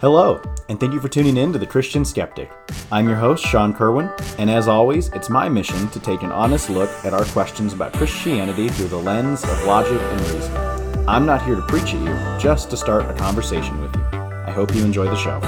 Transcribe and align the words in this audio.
Hello, 0.00 0.40
and 0.68 0.78
thank 0.78 0.92
you 0.92 1.00
for 1.00 1.08
tuning 1.08 1.36
in 1.36 1.52
to 1.52 1.58
The 1.58 1.66
Christian 1.66 2.04
Skeptic. 2.04 2.52
I'm 2.92 3.08
your 3.08 3.16
host, 3.16 3.44
Sean 3.44 3.74
Kerwin, 3.74 4.08
and 4.38 4.48
as 4.48 4.68
always, 4.68 5.08
it's 5.08 5.28
my 5.28 5.48
mission 5.48 5.88
to 5.88 5.98
take 5.98 6.22
an 6.22 6.30
honest 6.30 6.70
look 6.70 6.88
at 7.04 7.12
our 7.12 7.24
questions 7.24 7.72
about 7.72 7.94
Christianity 7.94 8.68
through 8.68 8.86
the 8.86 8.96
lens 8.96 9.42
of 9.42 9.64
logic 9.64 10.00
and 10.00 10.20
reason. 10.20 10.56
I'm 11.08 11.26
not 11.26 11.44
here 11.44 11.56
to 11.56 11.62
preach 11.62 11.94
at 11.94 12.00
you, 12.00 12.38
just 12.38 12.70
to 12.70 12.76
start 12.76 13.10
a 13.10 13.14
conversation 13.14 13.80
with 13.80 13.92
you. 13.96 14.02
I 14.12 14.52
hope 14.52 14.72
you 14.72 14.84
enjoy 14.84 15.06
the 15.06 15.16
show. 15.16 15.40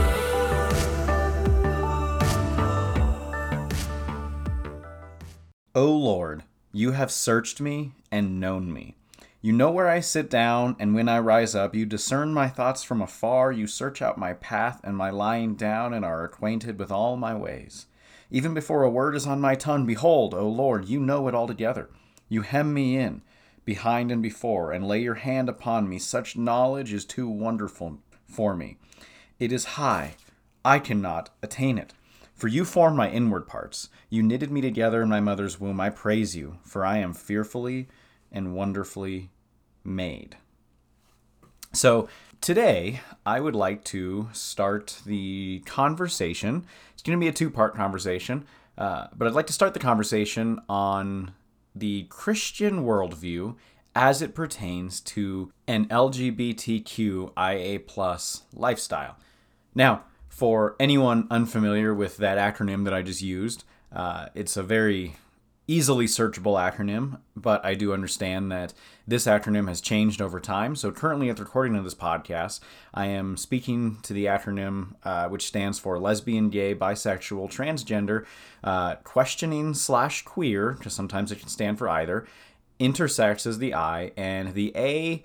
O 5.76 5.92
Lord, 5.92 6.42
you 6.72 6.90
have 6.90 7.12
searched 7.12 7.60
me 7.60 7.92
and 8.10 8.40
known 8.40 8.72
me. 8.72 8.96
You 9.42 9.52
know 9.54 9.70
where 9.70 9.88
I 9.88 10.00
sit 10.00 10.28
down, 10.28 10.76
and 10.78 10.94
when 10.94 11.08
I 11.08 11.18
rise 11.18 11.54
up, 11.54 11.74
you 11.74 11.86
discern 11.86 12.34
my 12.34 12.46
thoughts 12.46 12.82
from 12.82 13.00
afar. 13.00 13.50
You 13.50 13.66
search 13.66 14.02
out 14.02 14.18
my 14.18 14.34
path 14.34 14.82
and 14.84 14.94
my 14.98 15.08
lying 15.08 15.54
down, 15.54 15.94
and 15.94 16.04
are 16.04 16.24
acquainted 16.24 16.78
with 16.78 16.90
all 16.90 17.16
my 17.16 17.34
ways. 17.34 17.86
Even 18.30 18.52
before 18.52 18.82
a 18.82 18.90
word 18.90 19.16
is 19.16 19.26
on 19.26 19.40
my 19.40 19.54
tongue, 19.54 19.86
behold, 19.86 20.34
O 20.34 20.46
Lord, 20.46 20.88
you 20.88 21.00
know 21.00 21.26
it 21.26 21.34
altogether. 21.34 21.88
You 22.28 22.42
hem 22.42 22.74
me 22.74 22.98
in, 22.98 23.22
behind 23.64 24.12
and 24.12 24.22
before, 24.22 24.72
and 24.72 24.86
lay 24.86 25.00
your 25.00 25.14
hand 25.14 25.48
upon 25.48 25.88
me. 25.88 25.98
Such 25.98 26.36
knowledge 26.36 26.92
is 26.92 27.06
too 27.06 27.26
wonderful 27.26 27.98
for 28.26 28.54
me. 28.54 28.76
It 29.38 29.52
is 29.52 29.64
high, 29.64 30.16
I 30.66 30.78
cannot 30.78 31.30
attain 31.42 31.78
it. 31.78 31.94
For 32.34 32.48
you 32.48 32.66
formed 32.66 32.98
my 32.98 33.10
inward 33.10 33.46
parts. 33.46 33.88
You 34.10 34.22
knitted 34.22 34.50
me 34.50 34.60
together 34.60 35.00
in 35.00 35.08
my 35.08 35.20
mother's 35.20 35.58
womb. 35.58 35.80
I 35.80 35.88
praise 35.88 36.36
you, 36.36 36.58
for 36.62 36.84
I 36.84 36.98
am 36.98 37.14
fearfully 37.14 37.88
and 38.32 38.54
wonderfully 38.54 39.30
made. 39.84 40.36
So, 41.72 42.08
today 42.40 43.00
I 43.24 43.40
would 43.40 43.54
like 43.54 43.84
to 43.84 44.28
start 44.32 45.00
the 45.06 45.62
conversation. 45.66 46.66
It's 46.92 47.02
going 47.02 47.18
to 47.18 47.22
be 47.22 47.28
a 47.28 47.32
two 47.32 47.50
part 47.50 47.74
conversation, 47.74 48.46
uh, 48.76 49.06
but 49.16 49.28
I'd 49.28 49.34
like 49.34 49.46
to 49.48 49.52
start 49.52 49.74
the 49.74 49.80
conversation 49.80 50.60
on 50.68 51.32
the 51.74 52.04
Christian 52.04 52.84
worldview 52.84 53.56
as 53.94 54.22
it 54.22 54.34
pertains 54.34 55.00
to 55.00 55.52
an 55.66 55.86
LGBTQIA 55.86 57.86
plus 57.86 58.42
lifestyle. 58.54 59.16
Now, 59.74 60.04
for 60.28 60.76
anyone 60.78 61.26
unfamiliar 61.30 61.92
with 61.92 62.16
that 62.18 62.38
acronym 62.38 62.84
that 62.84 62.94
I 62.94 63.02
just 63.02 63.22
used, 63.22 63.64
uh, 63.92 64.26
it's 64.34 64.56
a 64.56 64.62
very 64.62 65.16
easily 65.70 66.06
searchable 66.06 66.58
acronym, 66.58 67.20
but 67.36 67.64
I 67.64 67.74
do 67.74 67.92
understand 67.92 68.50
that 68.50 68.74
this 69.06 69.26
acronym 69.26 69.68
has 69.68 69.80
changed 69.80 70.20
over 70.20 70.40
time. 70.40 70.74
So 70.74 70.90
currently, 70.90 71.30
at 71.30 71.36
the 71.36 71.44
recording 71.44 71.76
of 71.76 71.84
this 71.84 71.94
podcast, 71.94 72.58
I 72.92 73.06
am 73.06 73.36
speaking 73.36 73.98
to 74.02 74.12
the 74.12 74.24
acronym 74.24 74.96
uh, 75.04 75.28
which 75.28 75.46
stands 75.46 75.78
for 75.78 75.96
lesbian, 76.00 76.50
gay, 76.50 76.74
bisexual, 76.74 77.52
transgender, 77.52 78.26
uh, 78.64 78.96
questioning 79.04 79.74
slash 79.74 80.22
queer, 80.22 80.72
because 80.72 80.92
sometimes 80.92 81.30
it 81.30 81.38
can 81.38 81.48
stand 81.48 81.78
for 81.78 81.88
either. 81.88 82.26
Intersex 82.80 83.46
is 83.46 83.58
the 83.58 83.72
I, 83.74 84.10
and 84.16 84.54
the 84.54 84.72
A. 84.74 85.22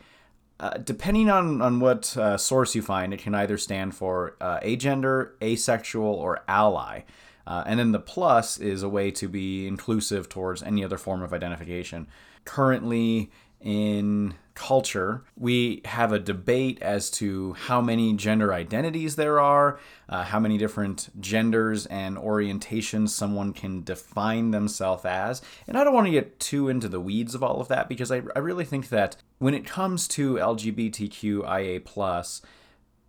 Uh, 0.59 0.77
depending 0.77 1.27
on, 1.27 1.59
on 1.59 1.79
what 1.79 2.15
uh, 2.17 2.37
source 2.37 2.75
you 2.75 2.83
find, 2.83 3.15
it 3.15 3.19
can 3.19 3.33
either 3.33 3.57
stand 3.57 3.95
for 3.95 4.37
uh, 4.39 4.59
agender, 4.59 5.31
asexual, 5.41 6.13
or 6.13 6.43
ally. 6.47 7.01
Uh, 7.47 7.63
and 7.65 7.79
then 7.79 7.91
the 7.91 7.99
plus 7.99 8.57
is 8.57 8.83
a 8.83 8.89
way 8.89 9.11
to 9.11 9.27
be 9.27 9.67
inclusive 9.67 10.29
towards 10.29 10.63
any 10.63 10.83
other 10.83 10.97
form 10.97 11.21
of 11.21 11.33
identification. 11.33 12.07
Currently, 12.43 13.31
in 13.61 14.35
culture, 14.53 15.23
we 15.35 15.81
have 15.85 16.11
a 16.11 16.19
debate 16.19 16.81
as 16.81 17.09
to 17.09 17.53
how 17.53 17.81
many 17.81 18.13
gender 18.13 18.53
identities 18.53 19.15
there 19.15 19.39
are, 19.39 19.79
uh, 20.07 20.23
how 20.23 20.39
many 20.39 20.57
different 20.57 21.09
genders 21.19 21.85
and 21.87 22.15
orientations 22.15 23.09
someone 23.09 23.53
can 23.53 23.83
define 23.83 24.51
themselves 24.51 25.03
as. 25.03 25.41
And 25.67 25.77
I 25.77 25.83
don't 25.83 25.93
want 25.93 26.07
to 26.07 26.11
get 26.11 26.39
too 26.39 26.69
into 26.69 26.87
the 26.87 27.01
weeds 27.01 27.35
of 27.35 27.43
all 27.43 27.59
of 27.59 27.67
that 27.67 27.89
because 27.89 28.11
I, 28.11 28.21
I 28.35 28.39
really 28.39 28.65
think 28.65 28.89
that 28.89 29.17
when 29.39 29.53
it 29.53 29.65
comes 29.65 30.07
to 30.09 30.35
LGBTQIA, 30.35 32.41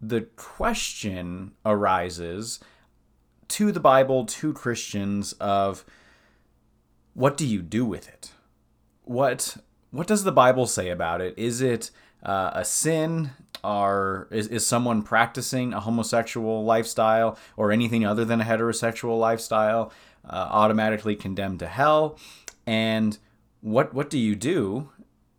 the 0.01 0.21
question 0.37 1.53
arises 1.65 2.61
to 3.49 3.73
the 3.73 3.81
Bible, 3.81 4.25
to 4.27 4.53
Christians, 4.53 5.33
of 5.35 5.85
what 7.15 7.37
do 7.37 7.47
you 7.47 7.63
do 7.63 7.85
with 7.85 8.09
it? 8.09 8.33
What 9.05 9.57
what 9.91 10.07
does 10.07 10.25
the 10.25 10.33
Bible 10.33 10.67
say 10.67 10.91
about 10.91 11.21
it? 11.21 11.35
Is 11.39 11.61
it 11.61 11.91
uh, 12.23 12.51
a 12.55 12.65
sin? 12.65 13.31
Are 13.65 14.29
is, 14.31 14.49
is 14.49 14.67
someone 14.67 15.03
practicing 15.03 15.73
a 15.73 15.81
homosexual 15.81 16.65
lifestyle 16.65 17.39
or 17.57 17.73
anything 17.73 18.05
other 18.05 18.25
than 18.25 18.41
a 18.41 18.45
heterosexual 18.45 19.19
lifestyle 19.19 19.93
uh, 20.29 20.49
automatically 20.51 21.17
condemned 21.17 21.61
to 21.61 21.67
hell? 21.67 22.19
And 22.67 23.17
what 23.61 23.95
what 23.95 24.11
do 24.11 24.19
you 24.19 24.37
do? 24.37 24.91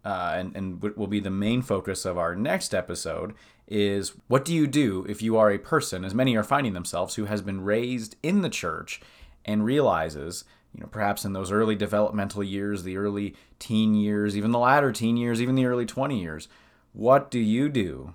Uh, 0.03 0.35
and, 0.37 0.55
and 0.55 0.81
will 0.81 1.07
be 1.07 1.19
the 1.19 1.29
main 1.29 1.61
focus 1.61 2.05
of 2.05 2.17
our 2.17 2.33
next 2.33 2.73
episode 2.73 3.33
is 3.67 4.13
what 4.27 4.45
do 4.45 4.53
you 4.53 4.67
do 4.67 5.05
if 5.09 5.21
you 5.21 5.37
are 5.37 5.51
a 5.51 5.57
person, 5.57 6.05
as 6.05 6.13
many 6.13 6.35
are 6.35 6.43
finding 6.43 6.73
themselves, 6.73 7.15
who 7.15 7.25
has 7.25 7.41
been 7.41 7.61
raised 7.61 8.15
in 8.23 8.41
the 8.41 8.49
church 8.49 9.01
and 9.45 9.65
realizes, 9.65 10.45
you 10.73 10.81
know, 10.81 10.87
perhaps 10.87 11.25
in 11.25 11.33
those 11.33 11.51
early 11.51 11.75
developmental 11.75 12.43
years, 12.43 12.83
the 12.83 12.97
early 12.97 13.35
teen 13.59 13.93
years, 13.93 14.37
even 14.37 14.51
the 14.51 14.59
latter 14.59 14.91
teen 14.91 15.17
years, 15.17 15.41
even 15.41 15.55
the 15.55 15.65
early 15.65 15.85
20 15.85 16.19
years, 16.19 16.47
what 16.93 17.29
do 17.29 17.39
you 17.39 17.69
do 17.69 18.13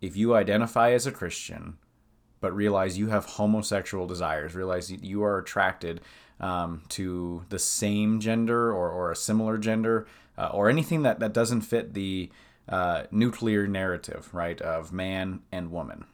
if 0.00 0.16
you 0.16 0.34
identify 0.34 0.92
as 0.92 1.06
a 1.06 1.12
Christian, 1.12 1.78
but 2.40 2.54
realize 2.54 2.98
you 2.98 3.08
have 3.08 3.24
homosexual 3.24 4.06
desires, 4.06 4.54
realize 4.54 4.90
you 4.90 5.22
are 5.22 5.38
attracted 5.38 6.00
um, 6.40 6.82
to 6.88 7.44
the 7.50 7.58
same 7.58 8.20
gender 8.20 8.72
or, 8.72 8.90
or 8.90 9.12
a 9.12 9.16
similar 9.16 9.58
gender, 9.58 10.06
uh, 10.36 10.48
or 10.52 10.68
anything 10.68 11.02
that, 11.02 11.20
that 11.20 11.32
doesn't 11.32 11.60
fit 11.60 11.94
the 11.94 12.30
uh, 12.68 13.04
nuclear 13.10 13.66
narrative, 13.66 14.28
right, 14.32 14.60
of 14.60 14.92
man 14.92 15.40
and 15.50 15.70
woman. 15.70 16.04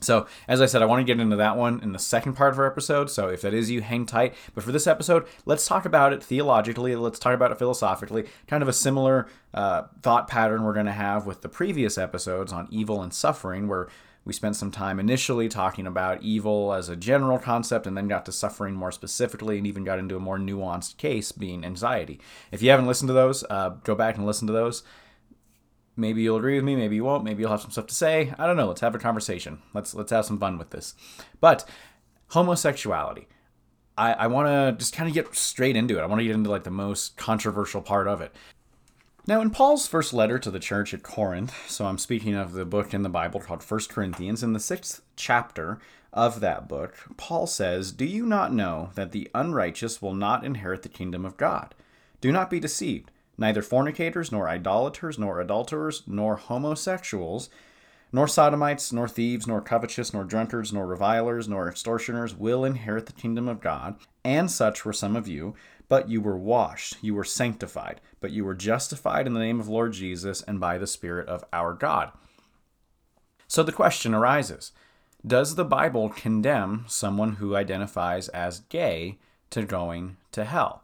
So, 0.00 0.26
as 0.48 0.60
I 0.60 0.66
said, 0.66 0.82
I 0.82 0.86
want 0.86 1.00
to 1.00 1.04
get 1.04 1.20
into 1.20 1.36
that 1.36 1.56
one 1.56 1.80
in 1.80 1.92
the 1.92 1.98
second 1.98 2.34
part 2.34 2.52
of 2.52 2.58
our 2.58 2.66
episode. 2.66 3.08
So, 3.10 3.28
if 3.28 3.42
that 3.42 3.54
is 3.54 3.70
you, 3.70 3.80
hang 3.80 4.04
tight. 4.04 4.34
But 4.54 4.64
for 4.64 4.72
this 4.72 4.86
episode, 4.86 5.26
let's 5.46 5.66
talk 5.66 5.84
about 5.84 6.12
it 6.12 6.22
theologically. 6.22 6.96
Let's 6.96 7.18
talk 7.18 7.34
about 7.34 7.52
it 7.52 7.58
philosophically. 7.58 8.24
Kind 8.48 8.62
of 8.62 8.68
a 8.68 8.72
similar 8.72 9.28
uh, 9.54 9.84
thought 10.02 10.28
pattern 10.28 10.64
we're 10.64 10.72
going 10.72 10.86
to 10.86 10.92
have 10.92 11.26
with 11.26 11.42
the 11.42 11.48
previous 11.48 11.98
episodes 11.98 12.52
on 12.52 12.68
evil 12.70 13.00
and 13.02 13.14
suffering, 13.14 13.68
where 13.68 13.88
we 14.24 14.32
spent 14.32 14.56
some 14.56 14.70
time 14.70 15.00
initially 15.00 15.48
talking 15.48 15.86
about 15.86 16.22
evil 16.22 16.72
as 16.72 16.88
a 16.88 16.96
general 16.96 17.38
concept 17.38 17.86
and 17.86 17.96
then 17.96 18.08
got 18.08 18.24
to 18.26 18.32
suffering 18.32 18.74
more 18.74 18.92
specifically 18.92 19.58
and 19.58 19.66
even 19.66 19.84
got 19.84 19.98
into 19.98 20.16
a 20.16 20.20
more 20.20 20.38
nuanced 20.38 20.96
case 20.96 21.32
being 21.32 21.64
anxiety. 21.64 22.20
If 22.52 22.62
you 22.62 22.70
haven't 22.70 22.86
listened 22.86 23.08
to 23.08 23.14
those, 23.14 23.44
uh, 23.50 23.70
go 23.82 23.94
back 23.94 24.16
and 24.16 24.26
listen 24.26 24.46
to 24.46 24.52
those. 24.52 24.84
Maybe 25.96 26.22
you'll 26.22 26.36
agree 26.38 26.54
with 26.54 26.64
me, 26.64 26.76
maybe 26.76 26.96
you 26.96 27.04
won't, 27.04 27.24
maybe 27.24 27.42
you'll 27.42 27.50
have 27.50 27.60
some 27.60 27.72
stuff 27.72 27.88
to 27.88 27.94
say. 27.94 28.32
I 28.38 28.46
don't 28.46 28.56
know. 28.56 28.68
Let's 28.68 28.80
have 28.80 28.94
a 28.94 28.98
conversation. 28.98 29.60
Let's 29.74 29.92
let's 29.94 30.10
have 30.10 30.24
some 30.24 30.38
fun 30.38 30.56
with 30.56 30.70
this. 30.70 30.94
But 31.40 31.68
homosexuality. 32.28 33.28
I, 33.98 34.12
I 34.14 34.26
want 34.28 34.48
to 34.48 34.74
just 34.78 34.94
kind 34.94 35.06
of 35.06 35.14
get 35.14 35.34
straight 35.34 35.76
into 35.76 35.98
it. 35.98 36.02
I 36.02 36.06
want 36.06 36.20
to 36.20 36.24
get 36.24 36.34
into 36.34 36.50
like 36.50 36.64
the 36.64 36.70
most 36.70 37.18
controversial 37.18 37.82
part 37.82 38.08
of 38.08 38.22
it. 38.22 38.32
Now, 39.24 39.40
in 39.40 39.50
Paul's 39.50 39.86
first 39.86 40.12
letter 40.12 40.36
to 40.40 40.50
the 40.50 40.58
church 40.58 40.92
at 40.92 41.04
Corinth, 41.04 41.54
so 41.70 41.86
I'm 41.86 41.98
speaking 41.98 42.34
of 42.34 42.54
the 42.54 42.64
book 42.64 42.92
in 42.92 43.04
the 43.04 43.08
Bible 43.08 43.38
called 43.38 43.62
First 43.62 43.88
Corinthians, 43.88 44.42
in 44.42 44.52
the 44.52 44.58
sixth 44.58 45.00
chapter 45.14 45.78
of 46.12 46.40
that 46.40 46.66
book, 46.66 46.96
Paul 47.16 47.46
says, 47.46 47.92
Do 47.92 48.04
you 48.04 48.26
not 48.26 48.52
know 48.52 48.90
that 48.96 49.12
the 49.12 49.30
unrighteous 49.32 50.02
will 50.02 50.14
not 50.14 50.44
inherit 50.44 50.82
the 50.82 50.88
kingdom 50.88 51.24
of 51.24 51.36
God? 51.36 51.76
Do 52.20 52.32
not 52.32 52.50
be 52.50 52.58
deceived. 52.58 53.12
Neither 53.38 53.62
fornicators, 53.62 54.32
nor 54.32 54.48
idolaters, 54.48 55.20
nor 55.20 55.40
adulterers, 55.40 56.02
nor 56.04 56.34
homosexuals, 56.34 57.48
nor 58.10 58.26
sodomites, 58.26 58.92
nor 58.92 59.06
thieves, 59.06 59.46
nor 59.46 59.60
covetous, 59.60 60.12
nor 60.12 60.24
drunkards, 60.24 60.72
nor 60.72 60.84
revilers, 60.84 61.48
nor 61.48 61.68
extortioners 61.68 62.34
will 62.34 62.64
inherit 62.64 63.06
the 63.06 63.12
kingdom 63.12 63.46
of 63.46 63.60
God. 63.60 63.96
And 64.24 64.50
such 64.50 64.84
were 64.84 64.92
some 64.92 65.14
of 65.14 65.28
you. 65.28 65.54
But 65.92 66.08
you 66.08 66.22
were 66.22 66.38
washed, 66.38 66.96
you 67.02 67.14
were 67.14 67.22
sanctified, 67.22 68.00
but 68.18 68.30
you 68.30 68.46
were 68.46 68.54
justified 68.54 69.26
in 69.26 69.34
the 69.34 69.40
name 69.40 69.60
of 69.60 69.68
Lord 69.68 69.92
Jesus 69.92 70.40
and 70.40 70.58
by 70.58 70.78
the 70.78 70.86
Spirit 70.86 71.28
of 71.28 71.44
our 71.52 71.74
God. 71.74 72.12
So 73.46 73.62
the 73.62 73.72
question 73.72 74.14
arises 74.14 74.72
Does 75.26 75.54
the 75.54 75.66
Bible 75.66 76.08
condemn 76.08 76.86
someone 76.88 77.34
who 77.34 77.54
identifies 77.54 78.28
as 78.28 78.60
gay 78.60 79.18
to 79.50 79.64
going 79.64 80.16
to 80.30 80.46
hell? 80.46 80.82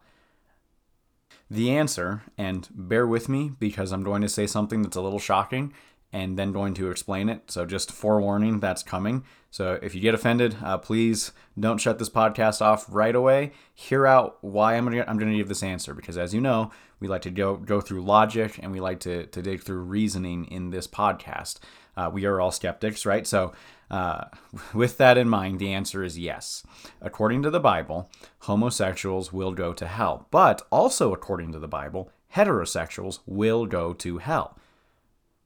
The 1.50 1.74
answer, 1.74 2.24
and 2.36 2.68
bear 2.70 3.06
with 3.06 3.30
me 3.30 3.52
because 3.58 3.92
I'm 3.92 4.04
going 4.04 4.20
to 4.20 4.28
say 4.28 4.46
something 4.46 4.82
that's 4.82 4.98
a 4.98 5.00
little 5.00 5.18
shocking, 5.18 5.72
and 6.12 6.38
then 6.38 6.52
going 6.52 6.74
to 6.74 6.90
explain 6.90 7.28
it. 7.28 7.50
So, 7.50 7.66
just 7.66 7.92
forewarning, 7.92 8.60
that's 8.60 8.82
coming. 8.82 9.24
So, 9.50 9.78
if 9.82 9.94
you 9.94 10.00
get 10.00 10.14
offended, 10.14 10.56
uh, 10.62 10.78
please 10.78 11.32
don't 11.58 11.78
shut 11.78 11.98
this 11.98 12.08
podcast 12.08 12.62
off 12.62 12.86
right 12.88 13.14
away. 13.14 13.52
Hear 13.74 14.06
out 14.06 14.38
why 14.40 14.74
I'm 14.74 14.84
going 14.84 14.98
to 14.98 15.08
I'm 15.08 15.18
going 15.18 15.30
to 15.30 15.36
give 15.36 15.48
this 15.48 15.62
answer 15.62 15.94
because, 15.94 16.16
as 16.16 16.32
you 16.32 16.40
know, 16.40 16.70
we 17.00 17.08
like 17.08 17.22
to 17.22 17.30
go 17.30 17.56
go 17.56 17.80
through 17.80 18.02
logic, 18.02 18.58
and 18.62 18.72
we 18.72 18.80
like 18.80 19.00
to 19.00 19.26
to 19.26 19.42
dig 19.42 19.62
through 19.62 19.82
reasoning 19.82 20.46
in 20.46 20.70
this 20.70 20.86
podcast. 20.86 21.58
Uh, 21.96 22.08
we 22.12 22.24
are 22.26 22.40
all 22.40 22.52
skeptics, 22.52 23.04
right? 23.04 23.26
So, 23.26 23.52
uh, 23.90 24.24
with 24.74 24.98
that 24.98 25.18
in 25.18 25.28
mind, 25.28 25.58
the 25.58 25.72
answer 25.72 26.02
is 26.04 26.18
yes. 26.18 26.62
According 27.00 27.42
to 27.42 27.50
the 27.50 27.60
Bible, 27.60 28.10
homosexuals 28.40 29.32
will 29.32 29.52
go 29.52 29.72
to 29.72 29.86
hell, 29.86 30.26
but 30.30 30.62
also 30.70 31.12
according 31.12 31.52
to 31.52 31.58
the 31.58 31.68
Bible, 31.68 32.10
heterosexuals 32.34 33.20
will 33.26 33.66
go 33.66 33.92
to 33.94 34.18
hell. 34.18 34.57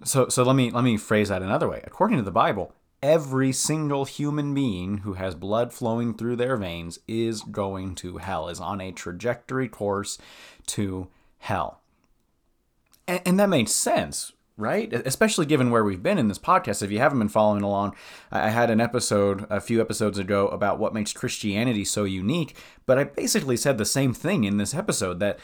So, 0.04 0.28
so 0.28 0.42
let 0.42 0.56
me 0.56 0.70
let 0.70 0.84
me 0.84 0.96
phrase 0.96 1.28
that 1.28 1.42
another 1.42 1.68
way. 1.68 1.82
According 1.84 2.16
to 2.18 2.22
the 2.22 2.30
Bible, 2.30 2.74
every 3.02 3.52
single 3.52 4.04
human 4.04 4.54
being 4.54 4.98
who 4.98 5.14
has 5.14 5.34
blood 5.34 5.72
flowing 5.72 6.14
through 6.14 6.36
their 6.36 6.56
veins 6.56 7.00
is 7.08 7.42
going 7.42 7.94
to 7.96 8.18
hell, 8.18 8.48
is 8.48 8.60
on 8.60 8.80
a 8.80 8.92
trajectory 8.92 9.68
course 9.68 10.18
to 10.66 11.08
hell. 11.38 11.80
And, 13.08 13.20
and, 13.26 13.40
that 13.40 13.48
makes 13.48 13.72
sense, 13.72 14.32
right? 14.56 14.92
Especially 14.92 15.44
given 15.44 15.70
where 15.70 15.82
we've 15.82 16.02
been 16.02 16.18
in 16.18 16.28
this 16.28 16.38
podcast. 16.38 16.82
If 16.82 16.92
you 16.92 17.00
haven't 17.00 17.18
been 17.18 17.28
following 17.28 17.62
along, 17.62 17.96
I 18.30 18.50
had 18.50 18.70
an 18.70 18.80
episode 18.80 19.44
a 19.50 19.60
few 19.60 19.80
episodes 19.80 20.18
ago 20.18 20.46
about 20.48 20.78
what 20.78 20.94
makes 20.94 21.12
Christianity 21.12 21.84
so 21.84 22.04
unique, 22.04 22.56
but 22.86 22.96
I 22.96 23.04
basically 23.04 23.56
said 23.56 23.76
the 23.76 23.84
same 23.84 24.14
thing 24.14 24.44
in 24.44 24.58
this 24.58 24.74
episode 24.74 25.18
that 25.18 25.40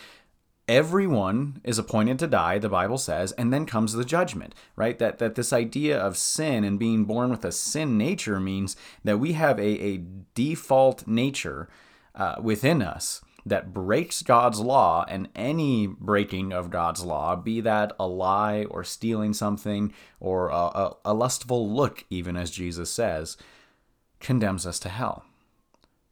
everyone 0.69 1.61
is 1.65 1.79
appointed 1.79 2.19
to 2.19 2.27
die 2.27 2.59
the 2.59 2.69
bible 2.69 2.99
says 2.99 3.33
and 3.33 3.53
then 3.53 3.67
comes 3.67 3.93
the 3.95 4.05
judgment 4.05 4.55
right? 4.77 4.99
That 4.99 5.19
that 5.19 5.35
this 5.35 5.53
idea 5.53 5.99
of 5.99 6.17
sin 6.17 6.65
and 6.65 6.79
being 6.79 7.05
born 7.05 7.31
with 7.31 7.45
a 7.45 7.53
sin 7.53 7.99
nature 7.99 8.39
means 8.39 8.77
that 9.05 9.19
we 9.19 9.33
have 9.33 9.59
a, 9.59 9.85
a 9.85 10.03
default 10.35 11.07
nature 11.07 11.69
uh, 12.15 12.37
within 12.43 12.83
us 12.83 13.23
that 13.47 13.73
breaks 13.73 14.23
god's 14.23 14.61
law 14.61 15.05
and 15.09 15.29
any 15.35 15.87
breaking 15.87 16.53
of 16.53 16.71
god's 16.71 17.05
law 17.05 17.35
be 17.35 17.61
that 17.61 17.93
a 17.99 18.07
lie 18.07 18.65
or 18.65 18.85
stealing 18.85 19.33
something 19.33 19.93
or 20.21 20.49
a, 20.49 20.55
a, 20.55 20.97
a 21.07 21.15
lustful 21.15 21.69
look 21.71 22.05
even 22.11 22.37
as 22.37 22.51
jesus 22.51 22.91
says 22.91 23.37
condemns 24.21 24.67
us 24.67 24.79
to 24.81 24.89
hell. 24.89 25.25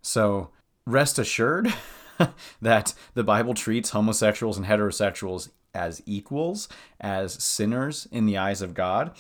So 0.03 0.51
rest 0.85 1.19
assured 1.19 1.73
that 2.63 2.95
the 3.15 3.25
Bible 3.25 3.55
treats 3.55 3.91
homosexuals 3.91 4.57
and 4.57 4.67
heterosexuals 4.67 5.51
as 5.75 6.03
equals, 6.07 6.69
as 7.01 7.43
sinners 7.43 8.09
in 8.11 8.27
the 8.27 8.39
eyes 8.39 8.63
of 8.63 8.75
God. 8.75 9.13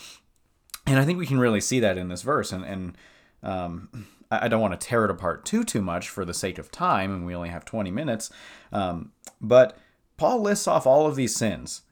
And 0.86 0.98
I 0.98 1.04
think 1.04 1.18
we 1.18 1.26
can 1.26 1.38
really 1.38 1.60
see 1.60 1.80
that 1.80 1.98
in 1.98 2.08
this 2.08 2.22
verse. 2.22 2.52
And, 2.52 2.64
and 2.64 2.98
um, 3.42 4.06
I 4.30 4.48
don't 4.48 4.60
want 4.60 4.78
to 4.78 4.86
tear 4.86 5.04
it 5.04 5.10
apart 5.10 5.44
too 5.44 5.64
too 5.64 5.82
much 5.82 6.08
for 6.08 6.24
the 6.24 6.34
sake 6.34 6.58
of 6.58 6.70
time, 6.70 7.12
and 7.12 7.26
we 7.26 7.34
only 7.34 7.50
have 7.50 7.64
20 7.64 7.90
minutes. 7.90 8.30
Um, 8.72 9.12
but 9.40 9.78
Paul 10.16 10.40
lists 10.40 10.66
off 10.66 10.86
all 10.86 11.06
of 11.06 11.16
these 11.16 11.36
sins, 11.36 11.82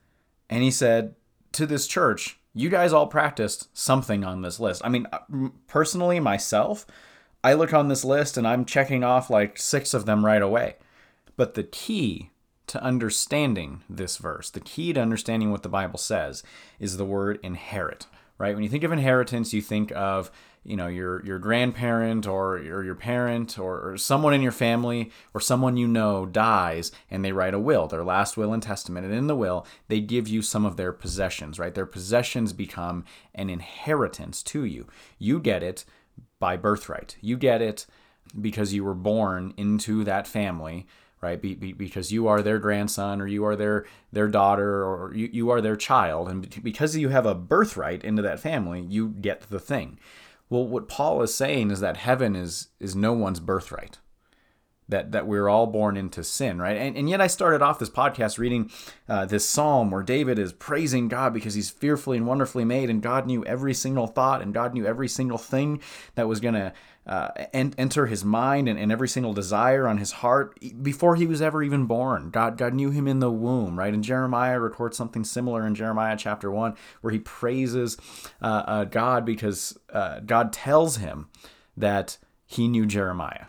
and 0.49 0.63
he 0.63 0.71
said 0.71 1.15
to 1.53 1.65
this 1.65 1.87
church, 1.87 2.39
"You 2.53 2.69
guys 2.69 2.91
all 2.91 3.07
practiced 3.07 3.75
something 3.77 4.23
on 4.23 4.41
this 4.41 4.59
list." 4.59 4.81
I 4.83 4.89
mean, 4.89 5.07
uh, 5.13 5.49
personally, 5.67 6.19
myself, 6.19 6.85
I 7.43 7.53
look 7.53 7.73
on 7.73 7.87
this 7.87 8.03
list 8.03 8.37
and 8.37 8.47
I'm 8.47 8.65
checking 8.65 9.03
off 9.03 9.29
like 9.29 9.57
six 9.57 9.93
of 9.93 10.05
them 10.05 10.25
right 10.25 10.41
away. 10.41 10.75
But 11.37 11.53
the 11.53 11.63
key 11.63 12.31
to 12.67 12.83
understanding 12.83 13.83
this 13.89 14.17
verse, 14.17 14.49
the 14.49 14.59
key 14.59 14.93
to 14.93 15.01
understanding 15.01 15.51
what 15.51 15.63
the 15.63 15.69
Bible 15.69 15.99
says, 15.99 16.43
is 16.79 16.97
the 16.97 17.05
word 17.05 17.39
inherit. 17.43 18.07
Right? 18.37 18.53
When 18.53 18.63
you 18.63 18.69
think 18.69 18.83
of 18.83 18.91
inheritance, 18.91 19.53
you 19.53 19.61
think 19.61 19.91
of 19.93 20.29
you 20.65 20.75
know 20.75 20.87
your 20.87 21.23
your 21.23 21.37
grandparent 21.37 22.27
or 22.27 22.57
your, 22.57 22.83
your 22.83 22.95
parent 22.95 23.57
or, 23.59 23.91
or 23.91 23.97
someone 23.97 24.33
in 24.33 24.41
your 24.41 24.51
family 24.51 25.11
or 25.33 25.39
someone 25.39 25.77
you 25.77 25.87
know 25.87 26.25
dies 26.25 26.91
and 27.09 27.23
they 27.23 27.31
write 27.31 27.53
a 27.53 27.59
will 27.59 27.87
their 27.87 28.03
last 28.03 28.35
will 28.35 28.51
and 28.51 28.63
testament 28.63 29.05
and 29.05 29.15
in 29.15 29.27
the 29.27 29.35
will 29.35 29.65
they 29.87 30.01
give 30.01 30.27
you 30.27 30.41
some 30.41 30.65
of 30.65 30.75
their 30.75 30.91
possessions 30.91 31.59
right 31.59 31.75
their 31.75 31.85
possessions 31.85 32.51
become 32.51 33.05
an 33.35 33.49
inheritance 33.49 34.41
to 34.41 34.65
you 34.65 34.87
you 35.19 35.39
get 35.39 35.61
it 35.61 35.85
by 36.39 36.57
birthright 36.57 37.15
you 37.21 37.37
get 37.37 37.61
it 37.61 37.85
because 38.41 38.73
you 38.73 38.83
were 38.83 38.95
born 38.95 39.53
into 39.55 40.03
that 40.03 40.27
family 40.27 40.87
right? 41.25 41.41
Be, 41.41 41.55
be, 41.55 41.73
because 41.73 42.11
you 42.11 42.27
are 42.27 42.41
their 42.41 42.59
grandson 42.59 43.19
or 43.19 43.27
you 43.27 43.43
are 43.43 43.55
their 43.55 43.85
their 44.11 44.27
daughter 44.27 44.83
or 44.83 45.11
you, 45.13 45.29
you 45.31 45.49
are 45.49 45.61
their 45.61 45.75
child, 45.75 46.29
and 46.29 46.63
because 46.63 46.95
you 46.95 47.09
have 47.09 47.25
a 47.25 47.35
birthright 47.35 48.03
into 48.03 48.21
that 48.21 48.39
family, 48.39 48.81
you 48.81 49.09
get 49.09 49.49
the 49.49 49.59
thing. 49.59 49.99
Well, 50.49 50.67
what 50.67 50.87
Paul 50.87 51.21
is 51.23 51.33
saying 51.33 51.71
is 51.71 51.79
that 51.79 51.97
heaven 51.97 52.35
is 52.35 52.69
is 52.79 52.95
no 52.95 53.13
one's 53.13 53.39
birthright. 53.39 53.99
That 54.87 55.11
that 55.13 55.25
we're 55.25 55.49
all 55.49 55.65
born 55.65 55.97
into 55.97 56.23
sin, 56.23 56.61
right? 56.61 56.77
And, 56.77 56.95
and 56.95 57.09
yet 57.09 57.19
I 57.19 57.25
started 57.25 57.63
off 57.63 57.79
this 57.79 57.89
podcast 57.89 58.37
reading 58.37 58.69
uh, 59.09 59.25
this 59.25 59.49
psalm 59.49 59.89
where 59.89 60.03
David 60.03 60.37
is 60.37 60.53
praising 60.53 61.07
God 61.07 61.33
because 61.33 61.55
he's 61.55 61.71
fearfully 61.71 62.17
and 62.17 62.27
wonderfully 62.27 62.65
made, 62.65 62.91
and 62.91 63.01
God 63.01 63.25
knew 63.25 63.43
every 63.45 63.73
single 63.73 64.05
thought, 64.05 64.43
and 64.43 64.53
God 64.53 64.75
knew 64.75 64.85
every 64.85 65.07
single 65.07 65.39
thing 65.39 65.81
that 66.13 66.27
was 66.27 66.39
going 66.39 66.53
to 66.53 66.71
uh, 67.07 67.29
enter 67.53 68.07
his 68.07 68.25
mind 68.25 68.67
and, 68.67 68.79
and 68.79 68.91
every 68.91 69.07
single 69.07 69.33
desire 69.33 69.87
on 69.87 69.99
his 69.99 70.11
heart 70.11 70.57
before 70.81 71.15
he 71.15 71.27
was 71.27 71.41
ever 71.41 71.61
even 71.61 71.85
born. 71.85 72.31
God, 72.31 72.57
God 72.57 72.73
knew 72.73 72.89
him 72.89 73.07
in 73.07 73.19
the 73.19 73.31
womb, 73.31 73.77
right? 73.77 73.93
And 73.93 74.03
Jeremiah 74.03 74.59
records 74.59 74.97
something 74.97 75.23
similar 75.23 75.67
in 75.67 75.75
Jeremiah 75.75 76.17
chapter 76.17 76.49
1, 76.49 76.75
where 77.01 77.13
he 77.13 77.19
praises 77.19 77.95
uh, 78.41 78.63
uh, 78.65 78.83
God 78.85 79.23
because 79.23 79.77
uh, 79.93 80.21
God 80.21 80.51
tells 80.51 80.97
him 80.97 81.29
that 81.77 82.17
he 82.45 82.67
knew 82.67 82.87
Jeremiah 82.87 83.45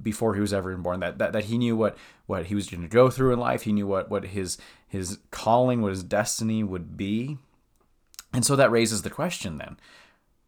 before 0.00 0.34
he 0.34 0.40
was 0.40 0.52
ever 0.52 0.76
born 0.76 1.00
that, 1.00 1.18
that 1.18 1.32
that 1.32 1.44
he 1.44 1.58
knew 1.58 1.76
what 1.76 1.96
what 2.26 2.46
he 2.46 2.54
was 2.54 2.70
going 2.70 2.82
to 2.82 2.88
go 2.88 3.10
through 3.10 3.32
in 3.32 3.40
life 3.40 3.62
he 3.62 3.72
knew 3.72 3.88
what 3.88 4.08
what 4.08 4.26
his 4.26 4.56
his 4.86 5.18
calling 5.32 5.82
what 5.82 5.90
his 5.90 6.04
destiny 6.04 6.62
would 6.62 6.96
be 6.96 7.38
and 8.32 8.46
so 8.46 8.54
that 8.54 8.70
raises 8.70 9.02
the 9.02 9.10
question 9.10 9.58
then 9.58 9.76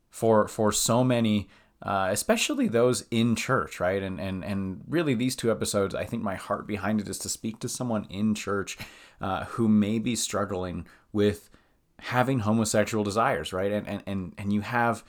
for 0.08 0.46
for 0.46 0.70
so 0.70 1.02
many 1.02 1.48
uh, 1.82 2.08
especially 2.11 2.69
those 2.69 3.05
in 3.11 3.37
church, 3.37 3.81
right? 3.81 4.02
And 4.02 4.20
and 4.20 4.44
and 4.44 4.82
really, 4.88 5.14
these 5.14 5.37
two 5.37 5.50
episodes, 5.50 5.94
I 5.94 6.05
think 6.05 6.23
my 6.23 6.34
heart 6.34 6.67
behind 6.67 7.00
it 7.00 7.08
is 7.08 7.19
to 7.20 7.28
speak 7.28 7.58
to 7.61 7.69
someone 7.69 8.06
in 8.08 8.34
church 8.34 8.78
uh, 9.20 9.44
who 9.44 9.69
may 9.69 9.99
be 9.99 10.17
struggling 10.17 10.87
with 11.12 11.50
having 12.00 12.40
homosexual 12.40 13.05
desires, 13.05 13.52
right? 13.52 13.73
And 13.73 13.87
and 13.87 14.02
and 14.06 14.32
and 14.38 14.52
you 14.52 14.62
have 14.62 15.05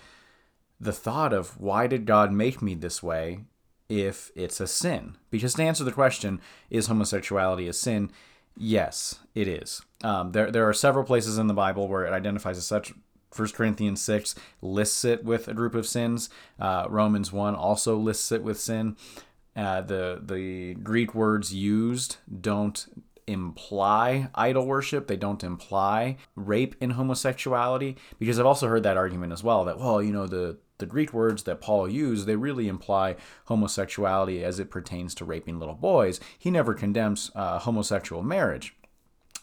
the 0.80 0.94
thought 0.94 1.34
of 1.34 1.60
why 1.60 1.88
did 1.88 2.06
God 2.06 2.31
make 2.31 2.62
me 2.62 2.75
this 2.75 3.02
way 3.02 3.46
if 3.90 4.31
it's 4.36 4.60
a 4.60 4.68
sin? 4.68 5.18
Because 5.31 5.54
to 5.56 5.63
answer 5.63 5.84
the 5.84 5.92
question, 5.92 6.42
is 6.70 6.88
homosexuality 6.88 7.68
a 7.68 7.74
sin? 7.74 8.12
Yes, 8.56 9.20
it 9.36 9.48
is. 9.48 9.81
Um, 10.04 10.31
there, 10.31 10.52
there 10.52 10.68
are 10.68 10.74
several 10.74 11.06
places 11.06 11.38
in 11.38 11.48
the 11.48 11.54
Bible 11.54 11.88
where 11.88 12.06
it 12.06 12.13
identifies 12.13 12.58
as 12.58 12.66
such. 12.66 12.92
1 13.35 13.50
Corinthians 13.50 14.01
6 14.01 14.35
lists 14.62 15.05
it 15.05 15.24
with 15.24 15.48
a 15.48 15.53
group 15.53 15.75
of 15.75 15.88
sins. 15.88 16.29
Uh, 16.60 16.86
Romans 16.89 17.31
1 17.31 17.55
also 17.55 17.98
lists 17.98 18.31
it 18.31 18.43
with 18.43 18.60
sin. 18.60 18.96
Uh, 19.55 19.81
the 19.81 20.22
the 20.24 20.75
Greek 20.75 21.15
words 21.15 21.51
used 21.53 22.17
don't 22.41 22.88
imply 23.25 24.29
idol 24.36 24.65
worship. 24.65 25.07
They 25.07 25.17
don't 25.17 25.43
imply 25.43 26.17
rape 26.36 26.75
in 26.79 26.91
homosexuality 26.91 27.98
because 28.19 28.39
I've 28.39 28.46
also 28.46 28.67
heard 28.67 28.84
that 28.84 28.98
argument 28.98 29.34
as 29.34 29.43
well 29.43 29.65
that 29.65 29.79
well, 29.79 30.01
you 30.01 30.13
know, 30.13 30.27
the 30.27 30.57
the 30.77 30.86
Greek 30.86 31.12
words 31.12 31.43
that 31.43 31.60
Paul 31.60 31.89
used, 31.89 32.27
they 32.27 32.36
really 32.36 32.67
imply 32.67 33.15
homosexuality 33.46 34.43
as 34.43 34.60
it 34.60 34.69
pertains 34.69 35.15
to 35.15 35.25
raping 35.25 35.57
little 35.57 35.75
boys. 35.75 36.19
He 36.38 36.51
never 36.51 36.75
condemns 36.75 37.31
uh, 37.34 37.60
homosexual 37.60 38.22
marriage. 38.22 38.76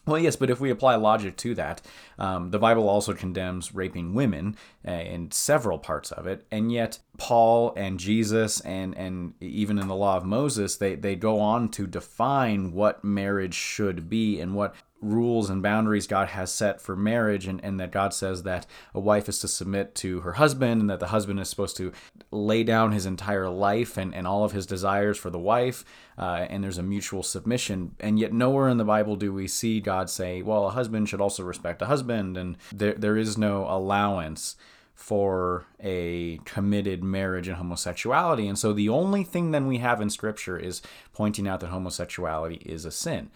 Well, 0.06 0.18
yes, 0.18 0.36
but 0.36 0.50
if 0.50 0.60
we 0.60 0.70
apply 0.70 0.96
logic 0.96 1.36
to 1.38 1.54
that, 1.54 1.80
um, 2.18 2.50
the 2.50 2.58
Bible 2.58 2.88
also 2.88 3.14
condemns 3.14 3.74
raping 3.74 4.12
women 4.12 4.56
uh, 4.86 4.92
in 4.92 5.30
several 5.30 5.78
parts 5.78 6.12
of 6.12 6.26
it, 6.26 6.46
and 6.50 6.70
yet 6.70 6.98
Paul 7.16 7.72
and 7.76 7.98
Jesus 7.98 8.60
and 8.60 8.96
and 8.96 9.34
even 9.40 9.78
in 9.78 9.88
the 9.88 9.94
law 9.94 10.16
of 10.16 10.24
Moses, 10.24 10.76
they 10.76 10.94
they 10.94 11.16
go 11.16 11.40
on 11.40 11.68
to 11.70 11.86
define 11.86 12.72
what 12.72 13.04
marriage 13.04 13.54
should 13.54 14.08
be 14.08 14.40
and 14.40 14.54
what 14.54 14.74
rules 15.04 15.50
and 15.50 15.62
boundaries 15.62 16.06
God 16.06 16.28
has 16.28 16.52
set 16.52 16.80
for 16.80 16.96
marriage, 16.96 17.46
and, 17.46 17.62
and 17.62 17.78
that 17.78 17.92
God 17.92 18.14
says 18.14 18.42
that 18.44 18.66
a 18.94 19.00
wife 19.00 19.28
is 19.28 19.38
to 19.40 19.48
submit 19.48 19.94
to 19.96 20.20
her 20.20 20.32
husband, 20.32 20.80
and 20.80 20.90
that 20.90 21.00
the 21.00 21.08
husband 21.08 21.38
is 21.40 21.48
supposed 21.48 21.76
to 21.76 21.92
lay 22.30 22.64
down 22.64 22.92
his 22.92 23.06
entire 23.06 23.48
life 23.48 23.96
and, 23.96 24.14
and 24.14 24.26
all 24.26 24.44
of 24.44 24.52
his 24.52 24.66
desires 24.66 25.18
for 25.18 25.30
the 25.30 25.38
wife, 25.38 25.84
uh, 26.18 26.46
and 26.48 26.64
there's 26.64 26.78
a 26.78 26.82
mutual 26.82 27.22
submission. 27.22 27.94
And 28.00 28.18
yet, 28.18 28.32
nowhere 28.32 28.68
in 28.68 28.78
the 28.78 28.84
Bible 28.84 29.16
do 29.16 29.32
we 29.32 29.46
see 29.46 29.80
God 29.80 30.08
say, 30.08 30.42
well, 30.42 30.66
a 30.66 30.70
husband 30.70 31.08
should 31.08 31.20
also 31.20 31.42
respect 31.42 31.82
a 31.82 31.86
husband, 31.86 32.36
and 32.36 32.56
there, 32.72 32.94
there 32.94 33.16
is 33.16 33.36
no 33.36 33.66
allowance 33.68 34.56
for 34.94 35.66
a 35.80 36.38
committed 36.44 37.02
marriage 37.02 37.48
and 37.48 37.56
homosexuality. 37.56 38.48
And 38.48 38.58
so 38.58 38.72
the 38.72 38.88
only 38.88 39.24
thing 39.24 39.50
then 39.50 39.66
we 39.66 39.78
have 39.78 40.00
in 40.00 40.08
scripture 40.08 40.58
is 40.58 40.82
pointing 41.12 41.48
out 41.48 41.60
that 41.60 41.68
homosexuality 41.68 42.56
is 42.64 42.84
a 42.84 42.90
sin. 42.90 43.30